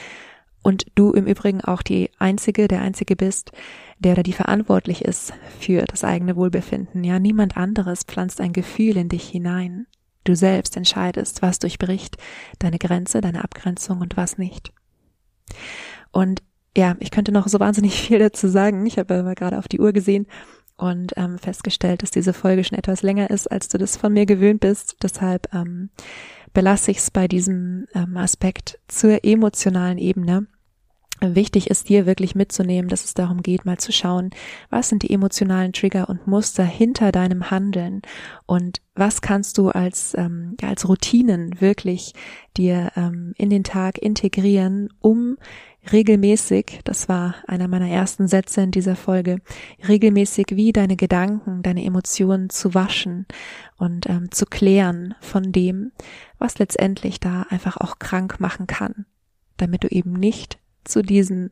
und 0.62 0.86
du 0.94 1.12
im 1.12 1.26
Übrigen 1.26 1.62
auch 1.62 1.82
die 1.82 2.10
einzige, 2.18 2.68
der 2.68 2.82
einzige 2.82 3.16
bist, 3.16 3.52
der 3.98 4.12
oder 4.12 4.22
die 4.22 4.32
verantwortlich 4.32 5.04
ist 5.04 5.32
für 5.58 5.82
das 5.82 6.04
eigene 6.04 6.36
Wohlbefinden. 6.36 7.04
Ja, 7.04 7.18
niemand 7.18 7.56
anderes 7.56 8.04
pflanzt 8.04 8.40
ein 8.40 8.52
Gefühl 8.52 8.96
in 8.96 9.08
dich 9.08 9.28
hinein. 9.28 9.86
Du 10.24 10.36
selbst 10.36 10.76
entscheidest, 10.76 11.42
was 11.42 11.58
durchbricht 11.58 12.16
deine 12.58 12.78
Grenze, 12.78 13.20
deine 13.20 13.42
Abgrenzung 13.42 14.00
und 14.00 14.16
was 14.16 14.38
nicht. 14.38 14.72
Und 16.12 16.42
ja, 16.76 16.96
ich 17.00 17.10
könnte 17.10 17.32
noch 17.32 17.48
so 17.48 17.58
wahnsinnig 17.60 18.00
viel 18.00 18.18
dazu 18.18 18.48
sagen. 18.48 18.84
Ich 18.86 18.98
habe 18.98 19.18
aber 19.18 19.34
gerade 19.34 19.58
auf 19.58 19.68
die 19.68 19.80
Uhr 19.80 19.92
gesehen 19.92 20.26
und 20.76 21.12
ähm, 21.16 21.38
festgestellt, 21.38 22.02
dass 22.02 22.10
diese 22.10 22.32
Folge 22.32 22.64
schon 22.64 22.78
etwas 22.78 23.02
länger 23.02 23.30
ist, 23.30 23.50
als 23.50 23.68
du 23.68 23.78
das 23.78 23.96
von 23.96 24.12
mir 24.12 24.26
gewöhnt 24.26 24.60
bist. 24.60 24.96
Deshalb 25.02 25.52
ähm, 25.54 25.90
belasse 26.52 26.90
ich 26.90 26.98
es 26.98 27.10
bei 27.10 27.28
diesem 27.28 27.86
ähm, 27.94 28.16
Aspekt 28.16 28.78
zur 28.88 29.24
emotionalen 29.24 29.98
Ebene 29.98 30.46
Wichtig 31.22 31.68
ist 31.68 31.90
dir 31.90 32.06
wirklich 32.06 32.34
mitzunehmen, 32.34 32.88
dass 32.88 33.04
es 33.04 33.12
darum 33.12 33.42
geht, 33.42 33.66
mal 33.66 33.76
zu 33.76 33.92
schauen, 33.92 34.30
was 34.70 34.88
sind 34.88 35.02
die 35.02 35.12
emotionalen 35.12 35.74
Trigger 35.74 36.08
und 36.08 36.26
Muster 36.26 36.64
hinter 36.64 37.12
deinem 37.12 37.50
Handeln? 37.50 38.00
Und 38.46 38.80
was 38.94 39.20
kannst 39.20 39.58
du 39.58 39.68
als, 39.68 40.14
ähm, 40.16 40.56
als 40.62 40.88
Routinen 40.88 41.60
wirklich 41.60 42.14
dir 42.56 42.92
ähm, 42.96 43.34
in 43.36 43.50
den 43.50 43.64
Tag 43.64 43.98
integrieren, 43.98 44.88
um 45.00 45.36
regelmäßig, 45.92 46.80
das 46.84 47.08
war 47.08 47.34
einer 47.46 47.68
meiner 47.68 47.88
ersten 47.88 48.26
Sätze 48.26 48.62
in 48.62 48.70
dieser 48.70 48.96
Folge, 48.96 49.40
regelmäßig 49.86 50.48
wie 50.52 50.72
deine 50.72 50.96
Gedanken, 50.96 51.62
deine 51.62 51.84
Emotionen 51.84 52.48
zu 52.48 52.74
waschen 52.74 53.26
und 53.76 54.08
ähm, 54.08 54.30
zu 54.30 54.46
klären 54.46 55.14
von 55.20 55.52
dem, 55.52 55.92
was 56.38 56.58
letztendlich 56.58 57.20
da 57.20 57.42
einfach 57.50 57.76
auch 57.76 57.98
krank 57.98 58.40
machen 58.40 58.66
kann, 58.66 59.06
damit 59.56 59.84
du 59.84 59.88
eben 59.88 60.12
nicht 60.12 60.58
zu 60.84 61.02
diesen 61.02 61.50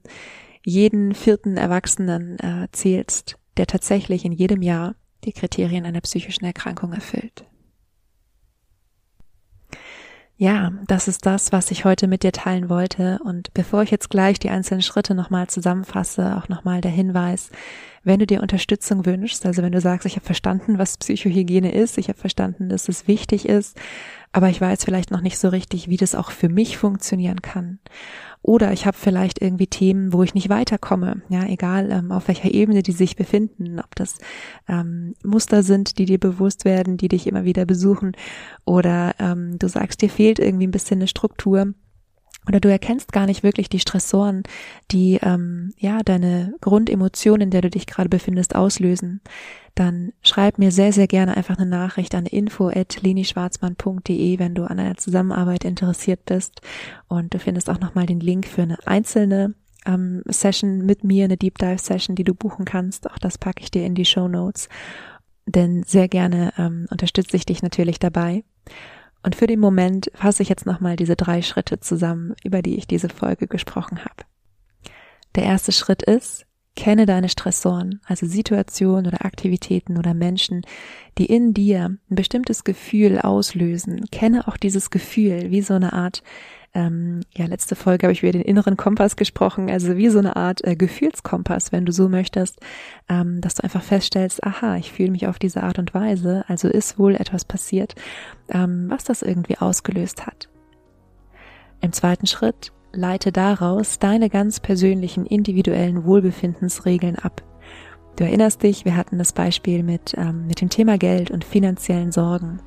jeden 0.65 1.15
vierten 1.15 1.57
Erwachsenen 1.57 2.39
äh, 2.39 2.69
zählst, 2.73 3.39
der 3.57 3.67
tatsächlich 3.67 4.25
in 4.25 4.33
jedem 4.33 4.63
Jahr 4.63 4.95
die 5.25 5.33
Kriterien 5.33 5.87
einer 5.87 6.01
psychischen 6.01 6.45
Erkrankung 6.45 6.93
erfüllt. 6.93 7.45
Ja, 10.41 10.71
das 10.87 11.09
ist 11.09 11.27
das, 11.27 11.51
was 11.51 11.73
ich 11.73 11.85
heute 11.85 12.07
mit 12.07 12.23
dir 12.23 12.31
teilen 12.31 12.69
wollte. 12.69 13.19
Und 13.25 13.53
bevor 13.55 13.83
ich 13.83 13.91
jetzt 13.91 14.09
gleich 14.09 14.39
die 14.39 14.51
einzelnen 14.51 14.83
Schritte 14.83 15.17
nochmal 15.17 15.49
zusammenfasse, 15.49 16.37
auch 16.37 16.49
nochmal 16.49 16.81
der 16.81 16.93
Hinweis, 16.93 17.51
wenn 18.05 18.21
du 18.21 18.27
dir 18.27 18.41
Unterstützung 18.41 19.05
wünschst, 19.05 19.45
also 19.45 19.63
wenn 19.63 19.73
du 19.73 19.81
sagst, 19.81 20.07
ich 20.07 20.15
habe 20.15 20.25
verstanden, 20.25 20.79
was 20.79 20.97
Psychohygiene 20.97 21.73
ist, 21.73 21.99
ich 21.99 22.09
habe 22.09 22.21
verstanden, 22.21 22.69
dass 22.69 22.89
es 22.89 23.09
wichtig 23.09 23.49
ist, 23.49 23.77
aber 24.31 24.49
ich 24.49 24.61
weiß 24.61 24.85
vielleicht 24.85 25.11
noch 25.11 25.23
nicht 25.23 25.39
so 25.39 25.49
richtig, 25.49 25.89
wie 25.89 25.97
das 25.97 26.15
auch 26.15 26.31
für 26.31 26.49
mich 26.49 26.79
funktionieren 26.79 27.43
kann. 27.43 27.81
Oder 28.43 28.73
ich 28.73 28.87
habe 28.87 28.97
vielleicht 28.97 29.43
irgendwie 29.43 29.67
Themen, 29.67 30.13
wo 30.13 30.23
ich 30.23 30.35
nicht 30.35 30.49
weiterkomme, 30.49 31.23
ja, 31.29 31.45
egal 31.45 31.91
ähm, 31.91 32.13
auf 32.13 32.29
welcher 32.29 32.53
Ebene 32.53 32.83
die 32.83 32.93
sich 32.93 33.17
befinden, 33.17 33.79
ob 33.81 33.95
das 33.95 34.19
ähm, 34.69 35.15
Muster 35.25 35.63
sind, 35.63 35.99
die 35.99 36.05
dir 36.05 36.19
bewusst 36.19 36.65
werden, 36.65 36.97
die 36.97 37.09
dich 37.09 37.27
immer 37.27 37.45
wieder 37.45 37.67
besuchen, 37.67 38.13
oder 38.65 39.15
ähm, 39.19 39.59
du 39.59 39.69
sagst, 39.69 40.03
dir 40.03 40.11
fehlt 40.11 40.39
irgendwie 40.39 40.67
ein 40.67 40.73
bisschen 40.73 40.99
eine 40.99 41.09
Struktur 41.09 41.75
oder 42.49 42.61
du 42.61 42.71
erkennst 42.71 43.13
gar 43.13 43.27
nicht 43.27 43.43
wirklich 43.43 43.69
die 43.69 43.79
Stressoren, 43.79 44.43
die 44.91 45.19
ähm, 45.23 45.75
ja 45.79 46.03
deine 46.03 46.55
Grundemotionen, 46.61 47.43
in 47.43 47.51
der 47.51 47.61
du 47.61 47.71
dich 47.71 47.87
gerade 47.87 48.09
befindest, 48.09 48.57
auslösen, 48.57 49.21
dann 49.75 50.13
schreib 50.23 50.59
mir 50.59 50.73
sehr, 50.73 50.93
sehr 50.93 51.07
gerne 51.07 51.37
einfach 51.37 51.57
eine 51.57 51.71
Nachricht 51.71 52.15
an 52.15 52.27
info@lenischwarzmann.de, 52.27 54.39
wenn 54.39 54.55
du 54.55 54.65
an 54.65 54.81
einer 54.81 54.97
Zusammenarbeit 54.97 55.65
interessiert 55.65 56.25
bist. 56.25 56.63
Und 57.07 57.35
du 57.35 57.39
findest 57.39 57.71
auch 57.71 57.79
nochmal 57.79 58.07
den 58.07 58.21
Link 58.21 58.47
für 58.47 58.63
eine 58.63 58.79
einzelne 58.87 59.55
ähm, 59.87 60.23
Session 60.27 60.85
mit 60.85 61.05
mir, 61.05 61.25
eine 61.25 61.37
Deep 61.37 61.59
Dive 61.59 61.79
Session, 61.79 62.17
die 62.17 62.25
du 62.25 62.35
buchen 62.35 62.65
kannst. 62.65 63.09
Auch 63.09 63.19
das 63.19 63.39
packe 63.39 63.63
ich 63.63 63.71
dir 63.71 63.87
in 63.87 63.95
die 63.95 64.05
Show 64.05 64.27
Notes. 64.27 64.69
Denn 65.47 65.85
sehr 65.85 66.09
gerne 66.09 66.53
ähm, 66.59 66.87
unterstütze 66.91 67.37
ich 67.37 67.47
dich 67.47 67.63
natürlich 67.63 67.99
dabei. 67.99 68.45
Und 69.23 69.35
für 69.35 69.47
den 69.47 69.61
Moment 69.61 70.11
fasse 70.15 70.43
ich 70.43 70.49
jetzt 70.49 70.67
nochmal 70.67 70.97
diese 70.97 71.17
drei 71.17 71.43
Schritte 71.43 71.81
zusammen, 71.81 72.35
über 72.45 72.63
die 72.63 72.77
ich 72.77 72.87
diese 72.87 73.09
Folge 73.09 73.47
gesprochen 73.47 74.01
habe. 74.01 74.25
Der 75.35 75.45
erste 75.45 75.73
Schritt 75.73 76.03
ist, 76.03 76.47
kenne 76.77 77.07
deine 77.07 77.29
Stressoren, 77.29 78.01
also 78.07 78.27
Situationen 78.27 79.07
oder 79.09 79.25
Aktivitäten 79.25 79.99
oder 79.99 80.15
Menschen, 80.15 80.63
die 81.19 81.27
in 81.27 81.53
dir 81.53 81.97
ein 82.09 82.15
bestimmtes 82.15 82.63
Gefühl 82.63 83.19
auslösen. 83.19 84.07
Kenne 84.13 84.47
auch 84.47 84.57
dieses 84.57 84.91
Gefühl 84.91 85.51
wie 85.51 85.63
so 85.63 85.75
eine 85.75 85.93
Art 85.93 86.23
ähm, 86.75 87.21
ja, 87.35 87.47
letzte 87.47 87.75
Folge 87.77 88.07
habe 88.07 88.13
ich 88.13 88.23
über 88.23 88.33
den 88.33 88.43
inneren 88.43 88.77
Kompass 88.77 89.17
gesprochen, 89.17 89.71
also 89.71 89.97
wie 89.97 90.09
so 90.11 90.19
eine 90.19 90.37
Art 90.37 90.65
äh, 90.65 90.77
Gefühlskompass, 90.77 91.73
wenn 91.73 91.87
du 91.87 91.93
so 91.93 92.09
möchtest, 92.09 92.61
ähm, 93.09 93.41
dass 93.41 93.55
du 93.55 93.65
einfach 93.65 93.83
feststellst, 93.83 94.45
aha, 94.45 94.77
ich 94.77 94.93
fühle 94.93 95.11
mich 95.11 95.27
auf 95.27 95.39
diese 95.39 95.63
Art 95.63 95.79
und 95.79 95.95
Weise, 95.95 96.45
also 96.47 96.69
ist 96.69 96.99
wohl 96.99 97.15
etwas 97.15 97.45
passiert, 97.45 97.95
ähm, 98.51 98.87
was 98.89 99.05
das 99.05 99.23
irgendwie 99.23 99.59
ausgelöst 99.59 100.27
hat. 100.27 100.49
Im 101.81 101.93
zweiten 101.93 102.27
Schritt 102.27 102.73
leite 102.93 103.33
daraus 103.33 103.99
deine 103.99 104.29
ganz 104.29 104.61
persönlichen 104.61 105.27
individuellen 105.27 106.05
Wohlbefindensregeln 106.05 107.17
ab. 107.17 107.43
Du 108.17 108.25
erinnerst 108.25 108.63
dich, 108.63 108.85
wir 108.85 108.97
hatten 108.97 109.17
das 109.19 109.33
Beispiel 109.33 109.83
mit, 109.83 110.15
ähm, 110.19 110.47
mit 110.47 110.61
dem 110.61 110.71
Thema 110.71 110.99
Geld 110.99 111.31
und 111.31 111.45
finanziellen 111.45 112.11
Sorgen. 112.11 112.61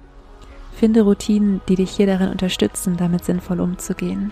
Finde 0.74 1.02
Routinen, 1.02 1.62
die 1.68 1.76
dich 1.76 1.92
hier 1.92 2.08
darin 2.08 2.30
unterstützen, 2.30 2.98
damit 2.98 3.24
sinnvoll 3.24 3.60
umzugehen. 3.60 4.32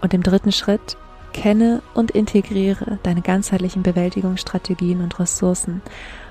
Und 0.00 0.14
im 0.14 0.22
dritten 0.22 0.52
Schritt 0.52 0.96
kenne 1.32 1.82
und 1.94 2.10
integriere 2.10 2.98
deine 3.02 3.22
ganzheitlichen 3.22 3.82
Bewältigungsstrategien 3.82 5.00
und 5.02 5.18
Ressourcen. 5.18 5.82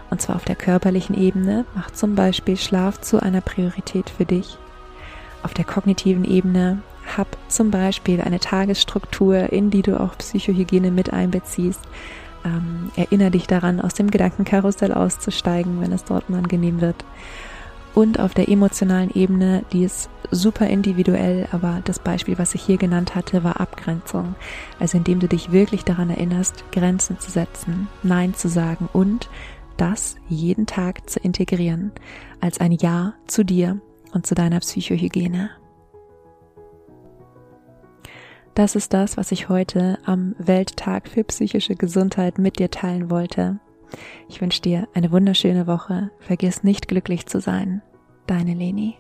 Und 0.10 0.22
zwar 0.22 0.38
auf 0.38 0.46
der 0.46 0.56
körperlichen 0.56 1.16
Ebene, 1.16 1.66
mach 1.76 1.92
zum 1.92 2.16
Beispiel 2.16 2.58
Schlaf 2.58 3.02
zu 3.02 3.22
einer 3.22 3.42
Priorität 3.42 4.10
für 4.10 4.26
dich. 4.26 4.58
Auf 5.44 5.54
der 5.54 5.66
kognitiven 5.66 6.24
Ebene, 6.24 6.82
hab 7.18 7.28
zum 7.50 7.72
Beispiel 7.72 8.22
eine 8.22 8.40
Tagesstruktur, 8.40 9.52
in 9.52 9.70
die 9.70 9.82
du 9.82 10.00
auch 10.00 10.18
Psychohygiene 10.18 10.92
mit 10.92 11.14
einbeziehst. 11.14 11.82
Ähm, 12.46 12.92
erinnere 12.96 13.32
dich 13.32 13.48
daran, 13.48 13.82
aus 13.82 13.94
dem 13.94 14.12
Gedankenkarussell 14.12 14.94
auszusteigen, 14.94 15.82
wenn 15.82 15.92
es 15.92 16.04
dort 16.04 16.30
unangenehm 16.30 16.82
wird 16.82 17.04
und 17.98 18.20
auf 18.20 18.36
der 18.36 18.48
emotionalen 18.48 19.10
Ebene, 19.10 19.66
die 19.74 19.84
ist 19.84 20.12
super 20.30 20.68
individuell, 20.68 21.48
aber 21.52 21.82
das 21.84 21.98
Beispiel, 21.98 22.38
was 22.38 22.54
ich 22.54 22.62
hier 22.62 22.78
genannt 22.78 23.16
hatte, 23.16 23.44
war 23.44 23.60
Abgrenzung. 23.60 24.36
Also 24.80 25.00
indem 25.00 25.20
du 25.20 25.28
dich 25.28 25.52
wirklich 25.52 25.84
daran 25.84 26.12
erinnerst, 26.12 26.64
Grenzen 26.72 27.20
zu 27.20 27.32
setzen, 27.32 27.88
Nein 28.04 28.36
zu 28.36 28.50
sagen 28.50 28.88
und 28.94 29.32
das 29.78 30.18
jeden 30.30 30.68
Tag 30.68 31.10
zu 31.10 31.20
integrieren 31.20 31.92
als 32.40 32.60
ein 32.60 32.72
Ja 32.72 33.16
zu 33.26 33.44
dir 33.44 33.82
und 34.14 34.28
zu 34.28 34.36
deiner 34.36 34.60
Psychohygiene. 34.60 35.50
Das 38.54 38.76
ist 38.76 38.94
das, 38.94 39.18
was 39.18 39.32
ich 39.32 39.50
heute 39.50 39.98
am 40.06 40.36
Welttag 40.38 41.08
für 41.08 41.24
psychische 41.24 41.74
Gesundheit 41.74 42.38
mit 42.38 42.60
dir 42.60 42.70
teilen 42.70 43.10
wollte. 43.10 43.60
Ich 44.28 44.42
wünsche 44.42 44.62
dir 44.62 44.88
eine 44.94 45.12
wunderschöne 45.12 45.68
Woche. 45.68 46.12
Vergiss 46.20 46.64
nicht 46.64 46.88
glücklich 46.88 47.26
zu 47.26 47.40
sein. 47.40 47.82
Deine 48.28 48.54
Leni. 48.54 48.98